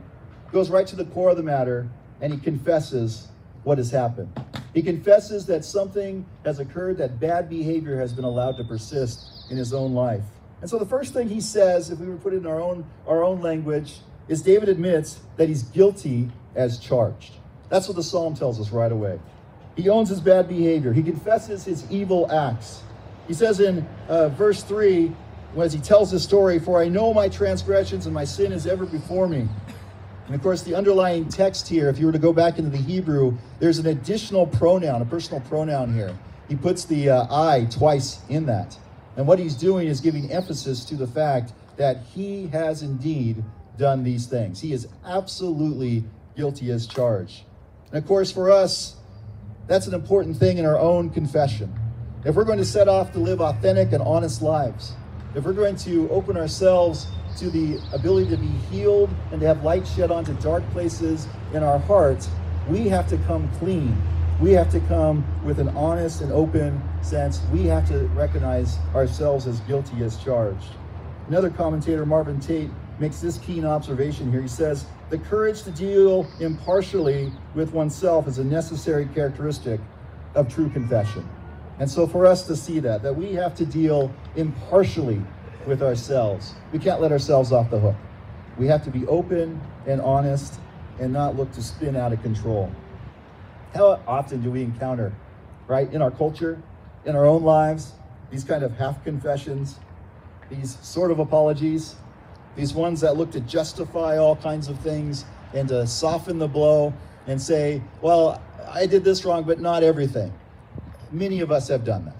goes 0.51 0.71
right 0.71 0.87
to 0.87 0.97
the 0.97 1.05
core 1.05 1.29
of 1.29 1.37
the 1.37 1.43
matter 1.43 1.87
and 2.23 2.33
he 2.33 2.41
confesses 2.41 3.29
what 3.65 3.77
has 3.77 3.91
happened. 3.91 4.33
He 4.73 4.81
confesses 4.81 5.45
that 5.45 5.63
something 5.63 6.25
has 6.47 6.59
occurred, 6.59 6.97
that 6.97 7.21
bad 7.21 7.51
behavior 7.51 7.99
has 7.99 8.15
been 8.15 8.25
allowed 8.25 8.57
to 8.57 8.65
persist 8.65 9.45
in 9.51 9.59
his 9.59 9.75
own 9.75 9.93
life. 9.93 10.25
And 10.63 10.71
so 10.71 10.79
the 10.79 10.87
first 10.87 11.13
thing 11.13 11.29
he 11.29 11.43
says, 11.43 11.91
if 11.91 11.99
we 11.99 12.07
were 12.07 12.17
put 12.17 12.33
it 12.33 12.39
in 12.39 12.47
our 12.47 12.63
own, 12.63 12.87
our 13.07 13.23
own 13.23 13.43
language, 13.43 13.99
is 14.29 14.41
David 14.41 14.71
admits 14.71 15.21
that 15.37 15.51
he's 15.51 15.65
guilty 15.65 16.31
as 16.55 16.79
charged. 16.79 17.35
That's 17.69 17.89
what 17.89 17.97
the 17.99 18.03
psalm 18.03 18.35
tells 18.35 18.59
us 18.59 18.71
right 18.71 18.91
away. 18.91 19.21
He 19.77 19.89
owns 19.89 20.09
his 20.09 20.21
bad 20.21 20.49
behavior. 20.49 20.93
He 20.93 21.03
confesses 21.03 21.65
his 21.65 21.91
evil 21.91 22.31
acts. 22.31 22.83
He 23.27 23.35
says 23.35 23.61
in 23.61 23.87
uh, 24.09 24.29
verse 24.31 24.63
3, 24.63 25.13
as 25.59 25.73
he 25.73 25.81
tells 25.81 26.11
his 26.11 26.23
story, 26.23 26.59
For 26.59 26.81
I 26.81 26.89
know 26.89 27.15
my 27.15 27.29
transgressions 27.29 28.07
and 28.07 28.15
my 28.15 28.25
sin 28.25 28.53
is 28.53 28.67
ever 28.67 28.87
before 28.87 29.29
me. 29.29 29.49
And 30.27 30.35
of 30.35 30.43
course, 30.43 30.63
the 30.63 30.75
underlying 30.75 31.29
text 31.29 31.69
here, 31.69 31.89
if 31.89 31.99
you 31.99 32.07
were 32.07 32.13
to 32.13 32.19
go 32.19 32.33
back 32.33 32.59
into 32.59 32.71
the 32.71 32.79
Hebrew, 32.79 33.37
there's 33.61 33.79
an 33.79 33.87
additional 33.87 34.47
pronoun, 34.47 35.03
a 35.03 35.05
personal 35.05 35.41
pronoun 35.43 35.93
here. 35.95 36.17
He 36.49 36.57
puts 36.57 36.85
the 36.85 37.11
uh, 37.11 37.27
I 37.31 37.67
twice 37.67 38.21
in 38.29 38.47
that. 38.47 38.77
And 39.17 39.27
what 39.27 39.39
he's 39.39 39.55
doing 39.55 39.87
is 39.87 40.01
giving 40.01 40.31
emphasis 40.33 40.85
to 40.87 40.97
the 40.97 41.07
fact 41.07 41.53
that 41.77 42.03
he 42.15 42.47
has 42.49 42.83
indeed 42.83 43.45
done 43.77 44.03
these 44.03 44.27
things. 44.27 44.61
He 44.61 44.73
is 44.73 44.89
absolutely 45.05 46.05
guilty 46.37 46.71
as 46.71 46.87
charged. 46.87 47.43
And 47.89 47.99
of 47.99 48.07
course, 48.07 48.33
for 48.33 48.51
us, 48.51 48.97
that's 49.67 49.87
an 49.87 49.95
important 49.95 50.37
thing 50.37 50.59
in 50.59 50.67
our 50.67 50.79
own 50.79 51.11
confession. 51.11 51.73
If 52.25 52.35
we're 52.35 52.45
going 52.45 52.59
to 52.59 52.65
set 52.65 52.89
off 52.89 53.13
to 53.13 53.19
live 53.19 53.41
authentic 53.41 53.93
and 53.93 54.03
honest 54.03 54.43
lives, 54.43 54.93
if 55.35 55.45
we're 55.45 55.53
going 55.53 55.77
to 55.77 56.09
open 56.11 56.37
ourselves 56.37 57.07
to 57.39 57.51
the 57.51 57.81
ability 57.93 58.31
to 58.31 58.37
be 58.37 58.47
healed 58.71 59.11
and 59.33 59.41
to 59.41 59.47
have 59.47 59.65
light 59.65 59.87
shed 59.87 60.11
onto 60.11 60.33
dark 60.35 60.63
places 60.71 61.27
in 61.53 61.63
our 61.63 61.79
hearts, 61.79 62.29
we 62.69 62.89
have 62.89 63.09
to 63.09 63.19
come 63.19 63.51
clean. 63.59 64.01
We 64.41 64.53
have 64.53 64.71
to 64.73 64.81
come 64.81 65.25
with 65.45 65.59
an 65.59 65.69
honest 65.71 66.21
and 66.21 66.33
open 66.33 66.81
sense. 67.03 67.41
We 67.53 67.65
have 67.65 67.87
to 67.89 68.07
recognize 68.09 68.79
ourselves 68.95 69.47
as 69.47 69.61
guilty 69.61 70.03
as 70.03 70.17
charged. 70.17 70.73
Another 71.29 71.51
commentator, 71.51 72.05
Marvin 72.05 72.41
Tate, 72.41 72.71
makes 72.99 73.21
this 73.21 73.39
keen 73.39 73.65
observation 73.65 74.31
here. 74.31 74.43
He 74.43 74.49
says, 74.49 74.87
The 75.11 75.19
courage 75.19 75.63
to 75.65 75.71
deal 75.71 76.27
impartially 76.41 77.31
with 77.55 77.73
oneself 77.73 78.27
is 78.27 78.39
a 78.39 78.45
necessary 78.45 79.07
characteristic 79.15 79.81
of 80.35 80.53
true 80.53 80.71
confession. 80.71 81.29
And 81.79 81.91
so, 81.91 82.07
for 82.07 82.27
us 82.27 82.47
to 82.47 82.57
see 82.57 82.81
that, 82.81 83.03
that 83.03 83.15
we 83.15 83.35
have 83.35 83.55
to 83.57 83.67
deal 83.67 84.13
impartially 84.37 85.21
with 85.67 85.83
ourselves. 85.83 86.55
We 86.73 86.79
can't 86.79 87.01
let 87.01 87.13
ourselves 87.13 87.53
off 87.53 87.71
the 87.71 87.79
hook. 87.79 87.97
We 88.59 88.67
have 88.69 88.85
to 88.85 88.91
be 88.91 89.07
open 89.07 89.61
and 89.87 90.01
honest 90.01 90.61
and 91.01 91.13
not 91.13 91.37
look 91.37 91.53
to 91.53 91.63
spin 91.63 91.97
out 91.97 92.13
of 92.13 92.23
control. 92.23 92.71
How 93.75 94.01
often 94.07 94.43
do 94.43 94.51
we 94.51 94.63
encounter, 94.63 95.13
right, 95.67 95.93
in 95.93 96.01
our 96.01 96.11
culture, 96.11 96.63
in 97.05 97.17
our 97.17 97.27
own 97.27 97.43
lives, 97.43 97.93
these 98.31 98.45
kind 98.45 98.63
of 98.63 98.77
half 98.77 99.03
confessions, 99.05 99.79
these 100.49 100.79
sort 100.81 101.11
of 101.11 101.19
apologies, 101.19 101.97
these 102.57 102.75
ones 102.75 103.01
that 103.01 103.17
look 103.17 103.31
to 103.33 103.41
justify 103.41 104.17
all 104.17 104.37
kinds 104.37 104.69
of 104.69 104.79
things 104.81 105.25
and 105.53 105.69
to 105.69 105.87
soften 105.87 106.39
the 106.39 106.49
blow 106.49 106.93
and 107.27 107.41
say, 107.41 107.83
well, 108.01 108.41
I 108.69 108.87
did 108.87 109.05
this 109.05 109.25
wrong, 109.25 109.45
but 109.45 109.61
not 109.61 109.83
everything. 109.83 110.33
Many 111.11 111.41
of 111.41 111.51
us 111.51 111.69
have 111.69 111.85
done 111.85 112.05
that, 112.07 112.17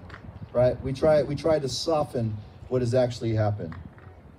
right? 0.53 0.81
We 0.83 0.93
try, 0.93 1.23
we 1.23 1.35
try 1.35 1.59
to 1.59 1.69
soften 1.69 2.37
what 2.69 2.83
has 2.83 2.95
actually 2.95 3.35
happened. 3.35 3.75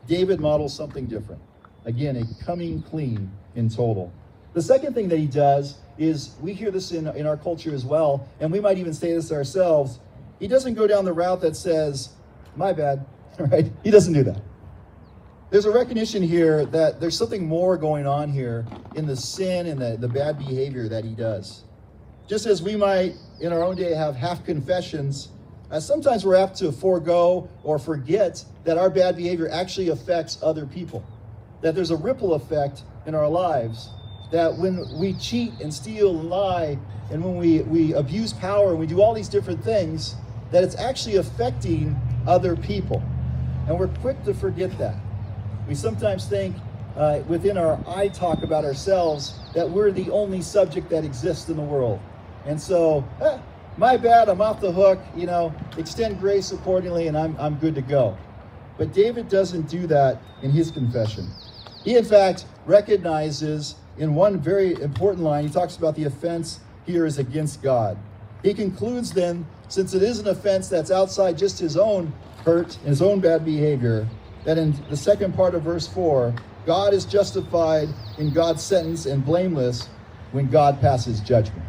David 0.08 0.40
models 0.40 0.74
something 0.74 1.06
different. 1.06 1.42
Again, 1.86 2.16
a 2.16 2.44
coming 2.44 2.82
clean 2.82 3.32
in 3.56 3.70
total. 3.70 4.12
The 4.54 4.62
second 4.62 4.94
thing 4.94 5.10
that 5.10 5.20
he 5.20 5.28
does 5.28 5.78
is 5.98 6.36
we 6.42 6.54
hear 6.54 6.72
this 6.72 6.92
in, 6.92 7.08
in 7.08 7.26
our 7.26 7.38
culture 7.38 7.74
as 7.74 7.86
well, 7.86 8.28
and 8.40 8.52
we 8.52 8.60
might 8.60 8.78
even 8.78 8.94
say 8.94 9.14
this 9.14 9.32
ourselves. 9.32 10.00
He 10.40 10.48
doesn't 10.48 10.74
go 10.74 10.88
down 10.88 11.06
the 11.06 11.14
route 11.14 11.42
that 11.42 11.56
says, 11.56 12.10
my 12.56 12.74
bad, 12.74 13.06
right? 13.40 13.72
He 13.84 13.92
doesn't 13.92 14.14
do 14.14 14.24
that. 14.24 14.42
There's 15.50 15.66
a 15.66 15.72
recognition 15.72 16.24
here 16.24 16.66
that 16.68 17.00
there's 17.00 17.18
something 17.18 17.48
more 17.48 17.78
going 17.78 18.08
on 18.08 18.30
here 18.30 18.66
in 18.96 19.06
the 19.06 19.16
sin 19.16 19.68
and 19.68 19.80
the, 19.80 19.98
the 19.98 20.08
bad 20.08 20.38
behavior 20.40 20.90
that 20.90 21.04
he 21.04 21.14
does. 21.14 21.64
Just 22.28 22.46
as 22.48 22.62
we 22.62 22.76
might 22.76 23.14
in 23.40 23.54
our 23.54 23.64
own 23.64 23.76
day 23.76 23.94
have 23.94 24.16
half 24.16 24.44
confessions 24.44 25.30
uh, 25.72 25.80
sometimes 25.80 26.24
we're 26.24 26.36
apt 26.36 26.58
to 26.58 26.72
forego 26.72 27.50
or 27.64 27.80
forget 27.80 28.44
that 28.66 28.78
our 28.78 28.90
bad 28.90 29.16
behavior 29.16 29.50
actually 29.52 29.90
affects 29.90 30.38
other 30.44 30.66
people, 30.66 31.04
that 31.62 31.74
there's 31.74 31.92
a 31.92 31.96
ripple 31.96 32.34
effect 32.34 32.84
in 33.06 33.16
our 33.16 33.28
lives, 33.28 33.90
that 34.32 34.56
when 34.56 34.86
we 35.00 35.14
cheat 35.14 35.52
and 35.62 35.74
steal 35.74 36.20
and 36.20 36.30
lie, 36.30 36.78
and 37.12 37.24
when 37.24 37.36
we, 37.38 37.60
we 37.64 37.94
abuse 37.94 38.34
power 38.34 38.72
and 38.72 38.80
we 38.80 38.86
do 38.86 39.02
all 39.02 39.14
these 39.14 39.30
different 39.30 39.64
things, 39.64 40.16
that 40.52 40.64
it's 40.64 40.76
actually 40.76 41.16
affecting 41.16 42.00
other 42.28 42.56
people. 42.56 43.04
And 43.68 43.80
we're 43.80 43.88
quick 43.88 44.24
to 44.26 44.34
forget 44.34 44.76
that. 44.78 44.96
We 45.68 45.76
sometimes 45.76 46.26
think 46.28 46.56
uh, 46.96 47.22
within 47.28 47.58
our 47.58 47.80
I 47.88 48.08
talk 48.08 48.44
about 48.44 48.64
ourselves 48.66 49.34
that 49.54 49.70
we're 49.70 49.92
the 49.92 50.10
only 50.12 50.42
subject 50.42 50.90
that 50.90 51.04
exists 51.04 51.50
in 51.50 51.58
the 51.58 51.64
world. 51.64 52.00
And 52.46 52.62
so, 52.62 53.04
eh, 53.22 53.40
my 53.78 53.98
bad, 53.98 54.30
I'm 54.30 54.42
off 54.42 54.62
the 54.62 54.72
hook, 54.72 55.00
you 55.16 55.26
know, 55.26 55.54
extend 55.78 56.20
grace 56.20 56.52
accordingly 56.52 57.08
and 57.08 57.18
I'm, 57.18 57.36
I'm 57.40 57.56
good 57.56 57.76
to 57.76 57.82
go. 57.82 58.18
But 58.78 58.94
David 58.94 59.28
doesn't 59.28 59.68
do 59.70 59.88
that 59.88 60.22
in 60.42 60.52
his 60.52 60.70
confession. 60.72 61.28
He, 61.84 61.98
in 61.98 62.06
fact, 62.06 62.46
recognizes 62.66 63.76
in 63.98 64.16
one 64.16 64.40
very 64.40 64.74
important 64.82 65.24
line, 65.24 65.48
he 65.48 65.54
talks 65.54 65.78
about 65.78 65.96
the 65.96 66.04
offense 66.06 66.60
here 66.86 67.06
is 67.06 67.18
against 67.18 67.62
God. 67.62 67.98
He 68.44 68.54
concludes 68.54 69.12
then, 69.12 69.46
since 69.70 69.94
it 69.94 70.04
is 70.04 70.20
an 70.20 70.28
offense 70.28 70.68
that's 70.68 70.92
outside 70.92 71.38
just 71.38 71.58
his 71.58 71.78
own 71.78 72.14
hurt, 72.44 72.74
his 72.86 73.02
own 73.02 73.20
bad 73.20 73.44
behavior, 73.44 74.08
that 74.46 74.58
in 74.58 74.76
the 74.90 74.98
second 74.98 75.36
part 75.36 75.56
of 75.56 75.64
verse 75.64 75.88
4, 75.88 76.34
God 76.66 76.94
is 76.94 77.06
justified 77.06 77.90
in 78.18 78.32
God's 78.32 78.64
sentence 78.64 79.06
and 79.06 79.26
blameless 79.26 79.90
when 80.32 80.48
God 80.48 80.80
passes 80.82 81.20
judgment. 81.20 81.68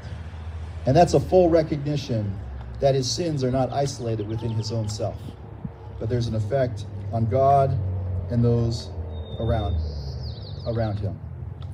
And 0.87 0.97
that's 0.97 1.15
a 1.15 1.21
full 1.21 1.51
recognition 1.51 2.39
that 2.81 2.95
his 2.95 3.11
sins 3.11 3.43
are 3.43 3.51
not 3.51 3.73
isolated 3.73 4.29
within 4.29 4.51
his 4.51 4.73
own 4.73 4.89
self, 4.89 5.17
but 5.99 6.09
there's 6.09 6.27
an 6.27 6.35
effect 6.35 6.87
on 7.13 7.27
God 7.27 7.77
and 8.31 8.45
those 8.45 8.91
around, 9.41 9.77
around 10.67 10.99
him. 10.99 11.19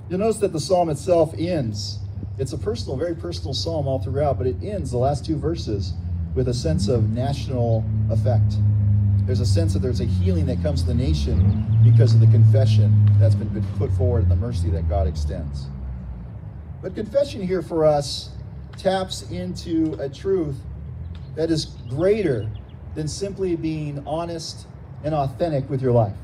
You'll 0.08 0.20
notice 0.20 0.38
that 0.38 0.52
the 0.52 0.60
psalm 0.60 0.88
itself 0.90 1.34
ends. 1.36 1.98
It's 2.38 2.52
a 2.52 2.58
personal, 2.58 2.96
very 2.96 3.14
personal 3.14 3.54
psalm 3.54 3.86
all 3.86 3.98
throughout, 3.98 4.38
but 4.38 4.46
it 4.46 4.56
ends 4.62 4.90
the 4.90 4.98
last 4.98 5.24
two 5.24 5.36
verses 5.36 5.94
with 6.34 6.48
a 6.48 6.54
sense 6.54 6.88
of 6.88 7.10
national 7.10 7.84
effect. 8.10 8.54
There's 9.26 9.40
a 9.40 9.46
sense 9.46 9.72
that 9.72 9.78
there's 9.78 10.00
a 10.00 10.04
healing 10.04 10.46
that 10.46 10.60
comes 10.62 10.82
to 10.82 10.88
the 10.88 10.94
nation 10.94 11.66
because 11.84 12.14
of 12.14 12.20
the 12.20 12.26
confession 12.26 13.08
that's 13.18 13.34
been, 13.34 13.64
put 13.78 13.92
forward 13.92 14.22
and 14.22 14.30
the 14.30 14.36
mercy 14.36 14.68
that 14.70 14.88
God 14.88 15.06
extends. 15.06 15.66
But 16.82 16.94
confession 16.96 17.40
here 17.40 17.62
for 17.62 17.84
us 17.84 18.30
taps 18.76 19.30
into 19.30 19.96
a 20.00 20.08
truth 20.08 20.56
that 21.36 21.50
is 21.50 21.66
greater 21.88 22.50
than 22.94 23.06
simply 23.06 23.54
being 23.54 24.02
honest 24.06 24.66
and 25.04 25.14
authentic 25.14 25.70
with 25.70 25.80
your 25.80 25.92
life. 25.92 26.16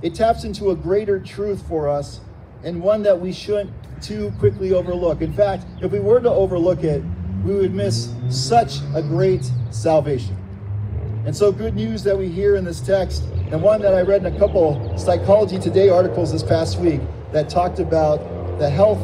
It 0.00 0.14
taps 0.14 0.44
into 0.44 0.70
a 0.70 0.76
greater 0.76 1.20
truth 1.20 1.66
for 1.68 1.88
us 1.88 2.20
and 2.64 2.80
one 2.80 3.02
that 3.02 3.20
we 3.20 3.32
shouldn't 3.32 3.72
too 4.00 4.32
quickly 4.38 4.72
overlook. 4.72 5.20
In 5.20 5.32
fact, 5.32 5.66
if 5.82 5.92
we 5.92 6.00
were 6.00 6.20
to 6.20 6.30
overlook 6.30 6.82
it, 6.82 7.02
we 7.44 7.54
would 7.54 7.74
miss 7.74 8.12
such 8.30 8.78
a 8.94 9.02
great 9.02 9.50
salvation. 9.70 10.37
And 11.28 11.36
so, 11.36 11.52
good 11.52 11.76
news 11.76 12.02
that 12.04 12.16
we 12.16 12.30
hear 12.30 12.56
in 12.56 12.64
this 12.64 12.80
text, 12.80 13.22
and 13.52 13.60
one 13.60 13.82
that 13.82 13.92
I 13.92 14.00
read 14.00 14.24
in 14.24 14.34
a 14.34 14.38
couple 14.38 14.96
Psychology 14.96 15.58
Today 15.58 15.90
articles 15.90 16.32
this 16.32 16.42
past 16.42 16.78
week 16.78 17.02
that 17.32 17.50
talked 17.50 17.80
about 17.80 18.58
the 18.58 18.70
health 18.70 18.98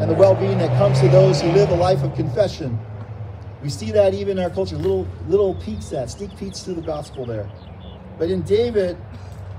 and 0.00 0.08
the 0.08 0.14
well 0.14 0.36
being 0.36 0.56
that 0.58 0.78
comes 0.78 1.00
to 1.00 1.08
those 1.08 1.42
who 1.42 1.48
live 1.48 1.70
a 1.70 1.74
life 1.74 2.04
of 2.04 2.14
confession. 2.14 2.78
We 3.60 3.70
see 3.70 3.90
that 3.90 4.14
even 4.14 4.38
in 4.38 4.44
our 4.44 4.50
culture, 4.50 4.76
little, 4.76 5.08
little 5.26 5.56
peeks 5.56 5.92
at, 5.92 6.10
sneak 6.10 6.36
peeks 6.36 6.60
to 6.60 6.74
the 6.74 6.80
gospel 6.80 7.26
there. 7.26 7.50
But 8.20 8.30
in 8.30 8.42
David, 8.42 8.96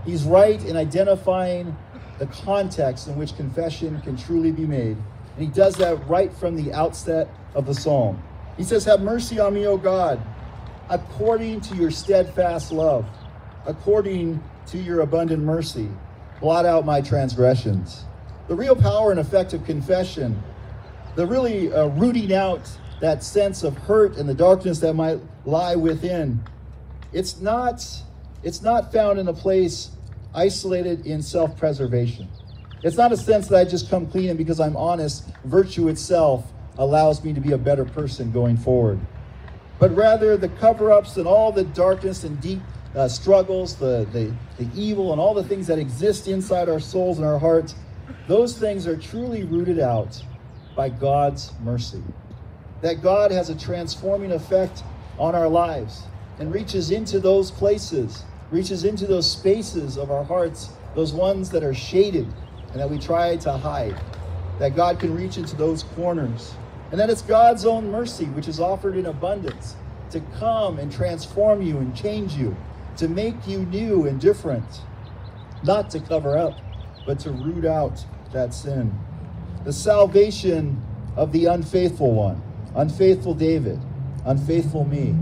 he's 0.05 0.23
right 0.23 0.63
in 0.63 0.77
identifying 0.77 1.75
the 2.17 2.27
context 2.27 3.09
in 3.09 3.17
which 3.17 3.35
confession 3.35 3.99
can 4.03 4.15
truly 4.15 4.53
be 4.53 4.65
made. 4.65 4.95
And 5.35 5.45
he 5.45 5.47
does 5.47 5.75
that 5.79 6.07
right 6.07 6.31
from 6.31 6.55
the 6.55 6.71
outset 6.71 7.27
of 7.55 7.65
the 7.65 7.73
psalm. 7.73 8.23
He 8.55 8.63
says, 8.63 8.85
Have 8.85 9.01
mercy 9.01 9.37
on 9.37 9.53
me, 9.53 9.67
O 9.67 9.75
God, 9.75 10.25
according 10.89 11.61
to 11.61 11.75
your 11.75 11.91
steadfast 11.91 12.71
love, 12.71 13.05
according 13.65 14.41
to 14.67 14.77
your 14.77 15.01
abundant 15.01 15.43
mercy. 15.43 15.89
Blot 16.39 16.65
out 16.65 16.85
my 16.85 17.01
transgressions. 17.01 18.03
The 18.47 18.55
real 18.55 18.75
power 18.75 19.11
and 19.11 19.19
effect 19.19 19.53
of 19.53 19.65
confession, 19.65 20.41
the 21.15 21.25
really 21.25 21.73
uh, 21.73 21.87
rooting 21.87 22.33
out 22.33 22.69
that 23.01 23.23
sense 23.23 23.63
of 23.63 23.77
hurt 23.77 24.17
and 24.17 24.29
the 24.29 24.33
darkness 24.33 24.79
that 24.79 24.93
might 24.93 25.19
lie 25.45 25.75
within, 25.75 26.43
it's 27.13 27.39
not, 27.39 27.85
it's 28.43 28.61
not 28.61 28.91
found 28.91 29.19
in 29.19 29.27
a 29.27 29.33
place 29.33 29.91
isolated 30.33 31.05
in 31.05 31.21
self 31.21 31.57
preservation. 31.57 32.27
It's 32.83 32.97
not 32.97 33.11
a 33.11 33.17
sense 33.17 33.47
that 33.47 33.57
I 33.57 33.65
just 33.65 33.89
come 33.89 34.05
clean 34.05 34.29
and 34.29 34.37
because 34.37 34.59
I'm 34.59 34.75
honest, 34.75 35.25
virtue 35.45 35.87
itself 35.87 36.45
allows 36.77 37.23
me 37.23 37.33
to 37.33 37.41
be 37.41 37.53
a 37.53 37.57
better 37.57 37.85
person 37.85 38.31
going 38.31 38.57
forward. 38.57 38.99
But 39.79 39.95
rather, 39.95 40.37
the 40.37 40.49
cover 40.49 40.91
ups 40.91 41.17
and 41.17 41.27
all 41.27 41.51
the 41.51 41.63
darkness 41.63 42.23
and 42.23 42.39
deep 42.41 42.61
uh, 42.95 43.07
struggles, 43.07 43.75
the, 43.75 44.07
the, 44.13 44.33
the 44.63 44.69
evil 44.79 45.11
and 45.11 45.19
all 45.19 45.33
the 45.33 45.43
things 45.43 45.67
that 45.67 45.79
exist 45.79 46.27
inside 46.27 46.69
our 46.69 46.79
souls 46.79 47.17
and 47.17 47.27
our 47.27 47.39
hearts, 47.39 47.75
those 48.27 48.57
things 48.57 48.87
are 48.87 48.95
truly 48.95 49.43
rooted 49.43 49.79
out 49.79 50.21
by 50.75 50.89
God's 50.89 51.51
mercy. 51.61 52.01
That 52.81 53.01
God 53.01 53.31
has 53.31 53.49
a 53.49 53.55
transforming 53.55 54.31
effect 54.31 54.83
on 55.19 55.35
our 55.35 55.49
lives 55.49 56.03
and 56.39 56.53
reaches 56.53 56.91
into 56.91 57.19
those 57.19 57.51
places 57.51 58.23
reaches 58.51 58.83
into 58.85 59.05
those 59.05 59.29
spaces 59.29 59.97
of 59.97 60.11
our 60.11 60.23
hearts, 60.23 60.69
those 60.93 61.13
ones 61.13 61.49
that 61.49 61.63
are 61.63 61.73
shaded 61.73 62.27
and 62.71 62.79
that 62.79 62.89
we 62.89 62.97
try 62.97 63.35
to 63.37 63.51
hide. 63.51 63.99
That 64.59 64.75
God 64.75 64.99
can 64.99 65.13
reach 65.13 65.37
into 65.37 65.55
those 65.55 65.83
corners. 65.83 66.53
And 66.91 66.99
that 66.99 67.09
it's 67.09 67.21
God's 67.21 67.65
own 67.65 67.91
mercy, 67.91 68.25
which 68.25 68.47
is 68.47 68.59
offered 68.59 68.95
in 68.95 69.07
abundance, 69.07 69.75
to 70.11 70.19
come 70.37 70.79
and 70.79 70.91
transform 70.91 71.61
you 71.61 71.77
and 71.77 71.95
change 71.95 72.33
you, 72.33 72.55
to 72.97 73.07
make 73.07 73.35
you 73.47 73.59
new 73.65 74.05
and 74.05 74.19
different, 74.21 74.81
not 75.63 75.89
to 75.89 75.99
cover 75.99 76.37
up, 76.37 76.59
but 77.05 77.19
to 77.19 77.31
root 77.31 77.65
out 77.65 78.05
that 78.31 78.53
sin. 78.53 78.97
The 79.63 79.73
salvation 79.73 80.81
of 81.15 81.31
the 81.31 81.45
unfaithful 81.45 82.13
one, 82.13 82.41
unfaithful 82.75 83.33
David, 83.33 83.79
unfaithful 84.25 84.85
me. 84.85 85.15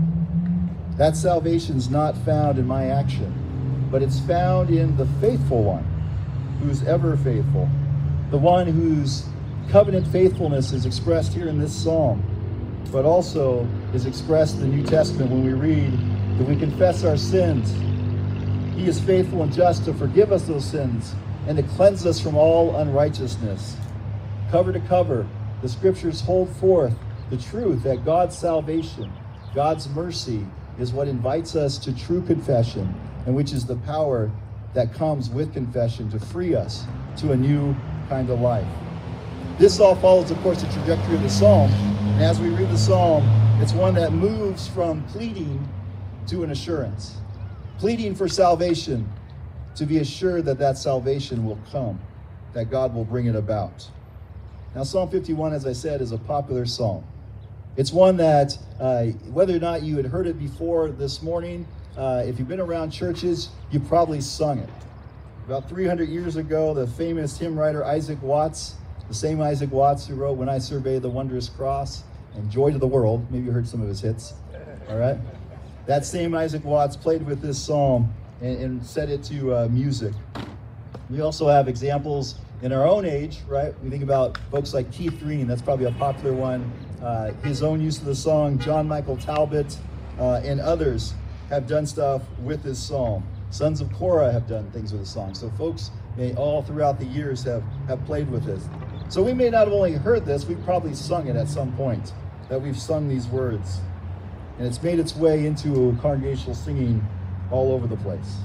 That 0.96 1.16
salvation's 1.16 1.88
not 1.88 2.16
found 2.18 2.58
in 2.58 2.66
my 2.66 2.86
action, 2.86 3.88
but 3.90 4.02
it's 4.02 4.20
found 4.20 4.70
in 4.70 4.96
the 4.96 5.06
faithful 5.20 5.64
one 5.64 5.84
who's 6.60 6.82
ever 6.84 7.16
faithful, 7.16 7.68
the 8.30 8.38
one 8.38 8.66
whose 8.66 9.24
covenant 9.70 10.06
faithfulness 10.08 10.72
is 10.72 10.86
expressed 10.86 11.32
here 11.32 11.48
in 11.48 11.58
this 11.58 11.72
psalm, 11.74 12.22
but 12.92 13.04
also 13.04 13.66
is 13.92 14.06
expressed 14.06 14.56
in 14.56 14.60
the 14.62 14.68
New 14.68 14.82
Testament 14.84 15.30
when 15.30 15.44
we 15.44 15.52
read 15.52 15.92
that 16.38 16.48
we 16.48 16.56
confess 16.56 17.04
our 17.04 17.16
sins. 17.16 17.72
He 18.76 18.86
is 18.86 19.00
faithful 19.00 19.42
and 19.42 19.52
just 19.52 19.84
to 19.84 19.94
forgive 19.94 20.32
us 20.32 20.42
those 20.42 20.64
sins 20.64 21.14
and 21.46 21.56
to 21.56 21.62
cleanse 21.62 22.06
us 22.06 22.20
from 22.20 22.36
all 22.36 22.76
unrighteousness. 22.76 23.76
Cover 24.50 24.72
to 24.72 24.80
cover, 24.80 25.26
the 25.62 25.68
scriptures 25.68 26.20
hold 26.20 26.54
forth 26.56 26.94
the 27.30 27.36
truth 27.36 27.82
that 27.84 28.04
God's 28.04 28.36
salvation, 28.36 29.12
God's 29.54 29.88
mercy, 29.88 30.46
is 30.78 30.92
what 30.92 31.08
invites 31.08 31.56
us 31.56 31.78
to 31.78 31.96
true 31.96 32.22
confession, 32.22 32.92
and 33.26 33.34
which 33.34 33.52
is 33.52 33.64
the 33.64 33.76
power 33.76 34.30
that 34.74 34.92
comes 34.92 35.30
with 35.30 35.52
confession 35.52 36.10
to 36.10 36.18
free 36.18 36.54
us 36.54 36.84
to 37.18 37.32
a 37.32 37.36
new 37.36 37.74
kind 38.08 38.28
of 38.28 38.40
life. 38.40 38.66
This 39.58 39.78
all 39.78 39.94
follows, 39.94 40.32
of 40.32 40.38
course, 40.38 40.62
the 40.62 40.72
trajectory 40.72 41.14
of 41.14 41.22
the 41.22 41.30
psalm. 41.30 41.70
And 41.70 42.22
as 42.22 42.40
we 42.40 42.48
read 42.48 42.70
the 42.70 42.78
psalm, 42.78 43.24
it's 43.60 43.72
one 43.72 43.94
that 43.94 44.12
moves 44.12 44.66
from 44.66 45.04
pleading 45.04 45.68
to 46.26 46.42
an 46.42 46.50
assurance. 46.50 47.16
Pleading 47.78 48.16
for 48.16 48.26
salvation, 48.26 49.08
to 49.76 49.86
be 49.86 49.98
assured 49.98 50.44
that 50.46 50.58
that 50.58 50.76
salvation 50.76 51.44
will 51.44 51.58
come, 51.70 52.00
that 52.52 52.68
God 52.68 52.94
will 52.94 53.04
bring 53.04 53.26
it 53.26 53.36
about. 53.36 53.88
Now, 54.74 54.82
Psalm 54.82 55.08
51, 55.08 55.52
as 55.52 55.66
I 55.66 55.72
said, 55.72 56.00
is 56.00 56.10
a 56.10 56.18
popular 56.18 56.66
psalm. 56.66 57.04
It's 57.76 57.92
one 57.92 58.16
that, 58.16 58.58
uh, 58.80 59.06
whether 59.32 59.54
or 59.54 59.60
not 59.60 59.82
you 59.82 59.96
had 59.96 60.06
heard 60.06 60.26
it 60.26 60.38
before 60.38 60.90
this 60.90 61.22
morning, 61.22 61.66
uh, 61.96 62.24
if 62.26 62.40
you've 62.40 62.48
been 62.48 62.60
around 62.60 62.90
churches, 62.90 63.50
you 63.70 63.78
probably 63.78 64.20
sung 64.20 64.58
it. 64.58 64.68
About 65.46 65.68
300 65.68 66.08
years 66.08 66.36
ago, 66.36 66.74
the 66.74 66.86
famous 66.86 67.38
hymn 67.38 67.56
writer 67.56 67.84
Isaac 67.84 68.20
Watts, 68.22 68.74
the 69.08 69.14
same 69.14 69.40
Isaac 69.40 69.70
Watts 69.70 70.06
who 70.06 70.14
wrote 70.14 70.36
When 70.36 70.48
I 70.48 70.58
Survey 70.58 70.98
the 70.98 71.08
Wondrous 71.08 71.48
Cross 71.48 72.04
and 72.34 72.50
Joy 72.50 72.72
to 72.72 72.78
the 72.78 72.86
World, 72.86 73.30
maybe 73.30 73.46
you 73.46 73.52
heard 73.52 73.68
some 73.68 73.80
of 73.80 73.88
his 73.88 74.00
hits, 74.00 74.34
all 74.88 74.98
right? 74.98 75.18
That 75.86 76.04
same 76.04 76.34
Isaac 76.34 76.64
Watts 76.64 76.96
played 76.96 77.24
with 77.26 77.40
this 77.40 77.62
psalm 77.62 78.12
and, 78.40 78.58
and 78.58 78.86
set 78.86 79.10
it 79.10 79.22
to 79.24 79.54
uh, 79.54 79.68
music. 79.70 80.14
We 81.10 81.20
also 81.20 81.48
have 81.48 81.68
examples 81.68 82.36
in 82.62 82.72
our 82.72 82.86
own 82.86 83.04
age, 83.04 83.40
right? 83.46 83.74
We 83.82 83.90
think 83.90 84.02
about 84.02 84.38
folks 84.50 84.72
like 84.72 84.90
Keith 84.90 85.18
Green, 85.20 85.46
that's 85.46 85.62
probably 85.62 85.86
a 85.86 85.92
popular 85.92 86.32
one 86.32 86.72
uh, 87.04 87.32
his 87.44 87.62
own 87.62 87.82
use 87.82 87.98
of 87.98 88.06
the 88.06 88.14
song, 88.14 88.58
John 88.58 88.88
Michael 88.88 89.18
Talbot, 89.18 89.76
uh, 90.18 90.40
and 90.42 90.58
others 90.58 91.12
have 91.50 91.66
done 91.66 91.86
stuff 91.86 92.22
with 92.42 92.62
this 92.62 92.78
psalm. 92.78 93.26
Sons 93.50 93.82
of 93.82 93.92
Korah 93.92 94.32
have 94.32 94.48
done 94.48 94.70
things 94.70 94.90
with 94.90 95.02
the 95.02 95.06
song. 95.06 95.34
So 95.34 95.50
folks 95.50 95.90
may 96.16 96.34
all 96.34 96.62
throughout 96.62 96.98
the 96.98 97.04
years 97.04 97.42
have, 97.44 97.62
have 97.88 98.04
played 98.06 98.30
with 98.30 98.44
this. 98.44 98.66
So 99.08 99.22
we 99.22 99.34
may 99.34 99.50
not 99.50 99.66
have 99.66 99.72
only 99.72 99.92
heard 99.92 100.24
this, 100.24 100.46
we've 100.46 100.62
probably 100.64 100.94
sung 100.94 101.28
it 101.28 101.36
at 101.36 101.48
some 101.48 101.72
point, 101.76 102.12
that 102.48 102.60
we've 102.60 102.78
sung 102.78 103.08
these 103.08 103.26
words. 103.26 103.80
And 104.58 104.66
it's 104.66 104.82
made 104.82 104.98
its 104.98 105.14
way 105.14 105.46
into 105.46 105.96
congregational 106.00 106.54
singing 106.54 107.06
all 107.50 107.72
over 107.72 107.86
the 107.86 107.96
place. 107.96 108.38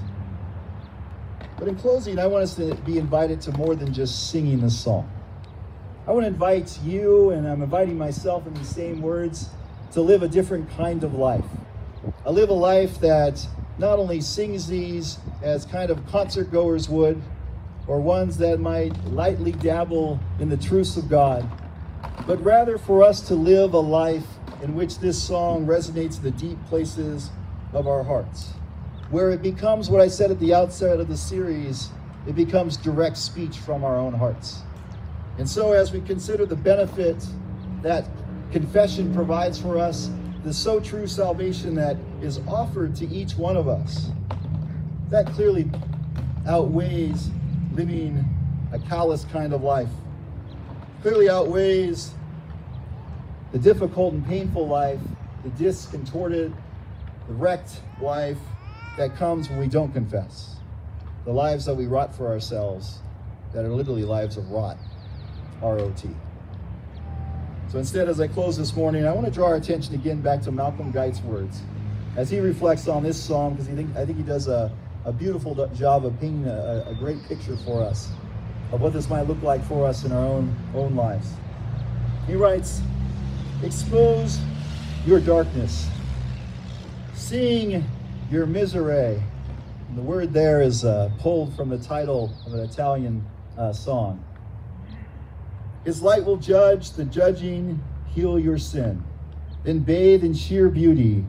But 1.58 1.68
in 1.68 1.76
closing, 1.76 2.20
I 2.20 2.28
want 2.28 2.44
us 2.44 2.56
to 2.56 2.76
be 2.76 2.98
invited 2.98 3.42
to 3.42 3.52
more 3.58 3.76
than 3.76 3.94
just 3.94 4.30
singing 4.32 4.62
this 4.62 4.80
song. 4.80 5.12
I 6.08 6.12
want 6.12 6.24
to 6.24 6.28
invite 6.28 6.80
you, 6.84 7.32
and 7.32 7.48
I'm 7.48 7.62
inviting 7.62 7.98
myself 7.98 8.48
in 8.48 8.54
these 8.54 8.70
same 8.70 9.02
words, 9.02 9.50
to 9.92 10.02
live 10.02 10.24
a 10.24 10.28
different 10.28 10.70
kind 10.72 11.04
of 11.04 11.14
life. 11.14 11.46
I 12.26 12.30
live 12.30 12.50
a 12.50 12.54
life 12.54 13.00
that 13.02 13.46
not 13.78 14.00
only 14.00 14.22
sings 14.22 14.68
these 14.68 15.20
as 15.42 15.66
kind 15.66 15.90
of 15.90 16.06
concert 16.08 16.52
goers 16.52 16.90
would, 16.90 17.22
or 17.90 18.00
ones 18.00 18.38
that 18.38 18.60
might 18.60 18.96
lightly 19.06 19.52
dabble 19.52 20.20
in 20.40 20.48
the 20.48 20.56
truths 20.56 20.96
of 20.96 21.10
God, 21.10 21.50
but 22.28 22.42
rather 22.44 22.78
for 22.78 23.04
us 23.04 23.20
to 23.22 23.34
live 23.34 23.74
a 23.74 23.80
life 23.80 24.28
in 24.62 24.76
which 24.76 25.00
this 25.00 25.22
song 25.22 25.66
resonates 25.66 26.22
the 26.22 26.30
deep 26.32 26.64
places 26.68 27.32
of 27.74 27.88
our 27.88 28.04
hearts, 28.04 28.54
where 29.10 29.32
it 29.32 29.42
becomes 29.42 29.90
what 29.90 30.02
I 30.02 30.08
said 30.08 30.30
at 30.30 30.40
the 30.40 30.54
outset 30.54 31.00
of 31.00 31.08
the 31.08 31.18
series, 31.18 31.90
it 32.28 32.36
becomes 32.36 32.78
direct 32.78 33.18
speech 33.18 33.58
from 33.58 33.84
our 33.84 33.98
own 33.98 34.14
hearts. 34.14 34.62
And 35.40 35.50
so, 35.50 35.72
as 35.72 35.92
we 35.92 36.02
consider 36.02 36.46
the 36.46 36.56
benefit 36.56 37.26
that 37.82 38.08
confession 38.52 39.12
provides 39.16 39.60
for 39.60 39.80
us, 39.80 40.12
the 40.44 40.54
so 40.54 40.80
true 40.80 41.08
salvation 41.08 41.74
that 41.76 41.98
is 42.22 42.40
offered 42.48 42.96
to 42.98 43.08
each 43.08 43.36
one 43.36 43.58
of 43.58 43.68
us, 43.68 44.12
that 45.10 45.26
clearly 45.28 45.72
outweighs 46.48 47.32
living 47.80 48.26
a 48.74 48.80
callous 48.80 49.24
kind 49.32 49.54
of 49.54 49.64
life, 49.64 49.90
clearly 51.02 51.30
outweighs 51.30 52.12
the 53.54 53.58
difficult 53.58 54.14
and 54.14 54.26
painful 54.28 54.68
life, 54.68 55.00
the 55.44 55.50
discontorted, 55.52 56.54
the 57.28 57.34
wrecked 57.36 57.82
life 58.02 58.38
that 58.98 59.16
comes 59.16 59.50
when 59.50 59.58
we 59.58 59.68
don't 59.68 59.94
confess, 59.94 60.58
the 61.24 61.32
lives 61.32 61.66
that 61.66 61.74
we 61.74 61.88
rot 61.88 62.14
for 62.14 62.28
ourselves 62.28 63.00
that 63.54 63.64
are 63.64 63.70
literally 63.70 64.04
lives 64.04 64.36
of 64.36 64.52
rot, 64.52 64.78
R 65.64 65.80
O 65.80 65.90
T. 65.92 66.10
So 67.72 67.80
instead, 67.80 68.10
as 68.10 68.20
I 68.20 68.28
close 68.28 68.58
this 68.58 68.76
morning, 68.76 69.08
I 69.08 69.14
want 69.14 69.26
to 69.26 69.32
draw 69.32 69.48
our 69.48 69.56
attention 69.56 69.96
again 69.96 70.20
back 70.20 70.42
to 70.42 70.52
Malcolm 70.52 70.92
Guite's 70.92 71.22
words 71.22 71.62
as 72.18 72.30
he 72.30 72.40
reflects 72.40 72.90
on 72.90 73.04
this 73.04 73.22
psalm, 73.22 73.54
because 73.54 73.70
I 73.70 74.06
think 74.06 74.18
he 74.18 74.24
does 74.24 74.50
a, 74.50 74.70
a 75.06 75.12
beautiful 75.12 75.68
job 75.76 76.06
of 76.06 76.20
painting 76.20 76.46
a, 76.46 76.86
a 76.88 76.96
great 76.96 77.24
picture 77.24 77.56
for 77.58 77.82
us 77.82 78.10
of 78.72 78.82
what 78.82 78.94
this 78.94 79.10
might 79.10 79.28
look 79.28 79.42
like 79.42 79.64
for 79.66 79.86
us 79.86 80.04
in 80.04 80.12
our 80.12 80.24
own, 80.24 80.56
own 80.76 80.96
lives. 80.96 81.32
He 82.28 82.36
writes, 82.36 82.82
Expose 83.64 84.40
your 85.06 85.20
darkness, 85.20 85.90
seeing 87.14 87.84
your 88.30 88.46
Miserere. 88.46 89.22
And 89.88 89.98
the 89.98 90.02
word 90.02 90.34
there 90.34 90.62
is 90.62 90.86
uh, 90.86 91.10
pulled 91.20 91.56
from 91.56 91.70
the 91.70 91.80
title 91.80 92.32
of 92.46 92.54
an 92.54 92.60
Italian 92.60 93.26
uh, 93.58 93.74
song. 93.74 94.24
His 95.84 96.02
light 96.02 96.24
will 96.24 96.38
judge, 96.38 96.92
the 96.92 97.06
judging 97.06 97.82
heal 98.06 98.38
your 98.38 98.58
sin. 98.58 99.04
Then 99.64 99.80
bathe 99.80 100.24
in 100.24 100.34
sheer 100.34 100.70
beauty, 100.70 101.26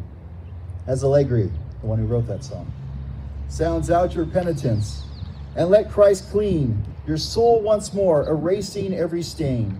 as 0.86 1.02
Allegri, 1.02 1.50
the 1.80 1.86
one 1.86 1.98
who 1.98 2.06
wrote 2.06 2.26
that 2.26 2.44
song, 2.44 2.70
sounds 3.50 3.90
out 3.90 4.14
your 4.14 4.24
penitence. 4.24 5.04
And 5.56 5.68
let 5.68 5.90
Christ 5.90 6.30
clean 6.30 6.82
your 7.06 7.18
soul 7.18 7.60
once 7.60 7.92
more, 7.92 8.26
erasing 8.26 8.94
every 8.94 9.22
stain, 9.22 9.78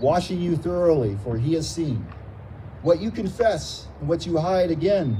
washing 0.00 0.40
you 0.40 0.56
thoroughly, 0.56 1.16
for 1.22 1.38
he 1.38 1.54
has 1.54 1.70
seen. 1.70 2.04
What 2.82 3.00
you 3.00 3.12
confess 3.12 3.86
and 4.00 4.08
what 4.08 4.26
you 4.26 4.38
hide 4.38 4.72
again, 4.72 5.16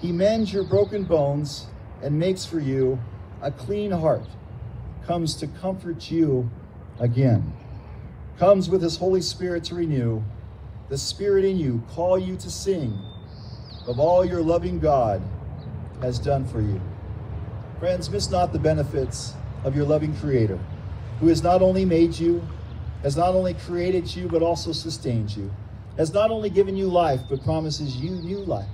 he 0.00 0.12
mends 0.12 0.52
your 0.52 0.64
broken 0.64 1.04
bones 1.04 1.66
and 2.02 2.18
makes 2.18 2.44
for 2.44 2.60
you 2.60 3.00
a 3.40 3.50
clean 3.50 3.90
heart, 3.90 4.28
comes 5.06 5.34
to 5.36 5.46
comfort 5.46 6.10
you 6.10 6.50
again 6.98 7.54
comes 8.40 8.70
with 8.70 8.80
his 8.80 8.96
Holy 8.96 9.20
Spirit 9.20 9.62
to 9.64 9.74
renew, 9.74 10.22
the 10.88 10.96
Spirit 10.96 11.44
in 11.44 11.58
you 11.58 11.82
call 11.90 12.18
you 12.18 12.36
to 12.36 12.50
sing 12.50 12.98
of 13.86 14.00
all 14.00 14.24
your 14.24 14.40
loving 14.40 14.80
God 14.80 15.22
has 16.00 16.18
done 16.18 16.46
for 16.46 16.62
you. 16.62 16.80
Friends, 17.80 18.08
miss 18.08 18.30
not 18.30 18.52
the 18.52 18.58
benefits 18.58 19.34
of 19.64 19.74
your 19.74 19.84
loving 19.84 20.14
Creator, 20.18 20.58
who 21.18 21.26
has 21.26 21.42
not 21.42 21.62
only 21.62 21.84
made 21.84 22.16
you, 22.16 22.46
has 23.02 23.16
not 23.16 23.34
only 23.34 23.54
created 23.54 24.14
you, 24.14 24.28
but 24.28 24.42
also 24.42 24.70
sustains 24.70 25.36
you, 25.36 25.52
has 25.96 26.12
not 26.12 26.30
only 26.30 26.50
given 26.50 26.76
you 26.76 26.86
life, 26.86 27.20
but 27.28 27.42
promises 27.42 27.96
you 27.96 28.10
new 28.10 28.38
life, 28.38 28.68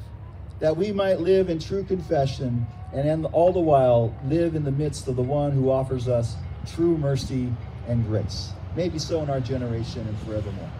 that 0.60 0.76
we 0.76 0.92
might 0.92 1.20
live 1.20 1.48
in 1.48 1.58
true 1.58 1.84
confession 1.84 2.66
and 2.92 3.26
all 3.26 3.52
the 3.52 3.60
while 3.60 4.14
live 4.26 4.54
in 4.54 4.64
the 4.64 4.70
midst 4.70 5.08
of 5.08 5.16
the 5.16 5.22
one 5.22 5.52
who 5.52 5.70
offers 5.70 6.08
us 6.08 6.36
true 6.66 6.98
mercy 6.98 7.50
and 7.88 8.04
grace 8.06 8.52
maybe 8.76 8.98
so 8.98 9.22
in 9.22 9.30
our 9.30 9.40
generation 9.40 10.06
and 10.06 10.18
forevermore. 10.20 10.70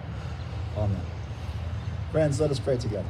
Amen. 0.76 1.00
Friends, 2.12 2.38
let 2.38 2.50
us 2.50 2.60
pray 2.60 2.76
together. 2.76 3.04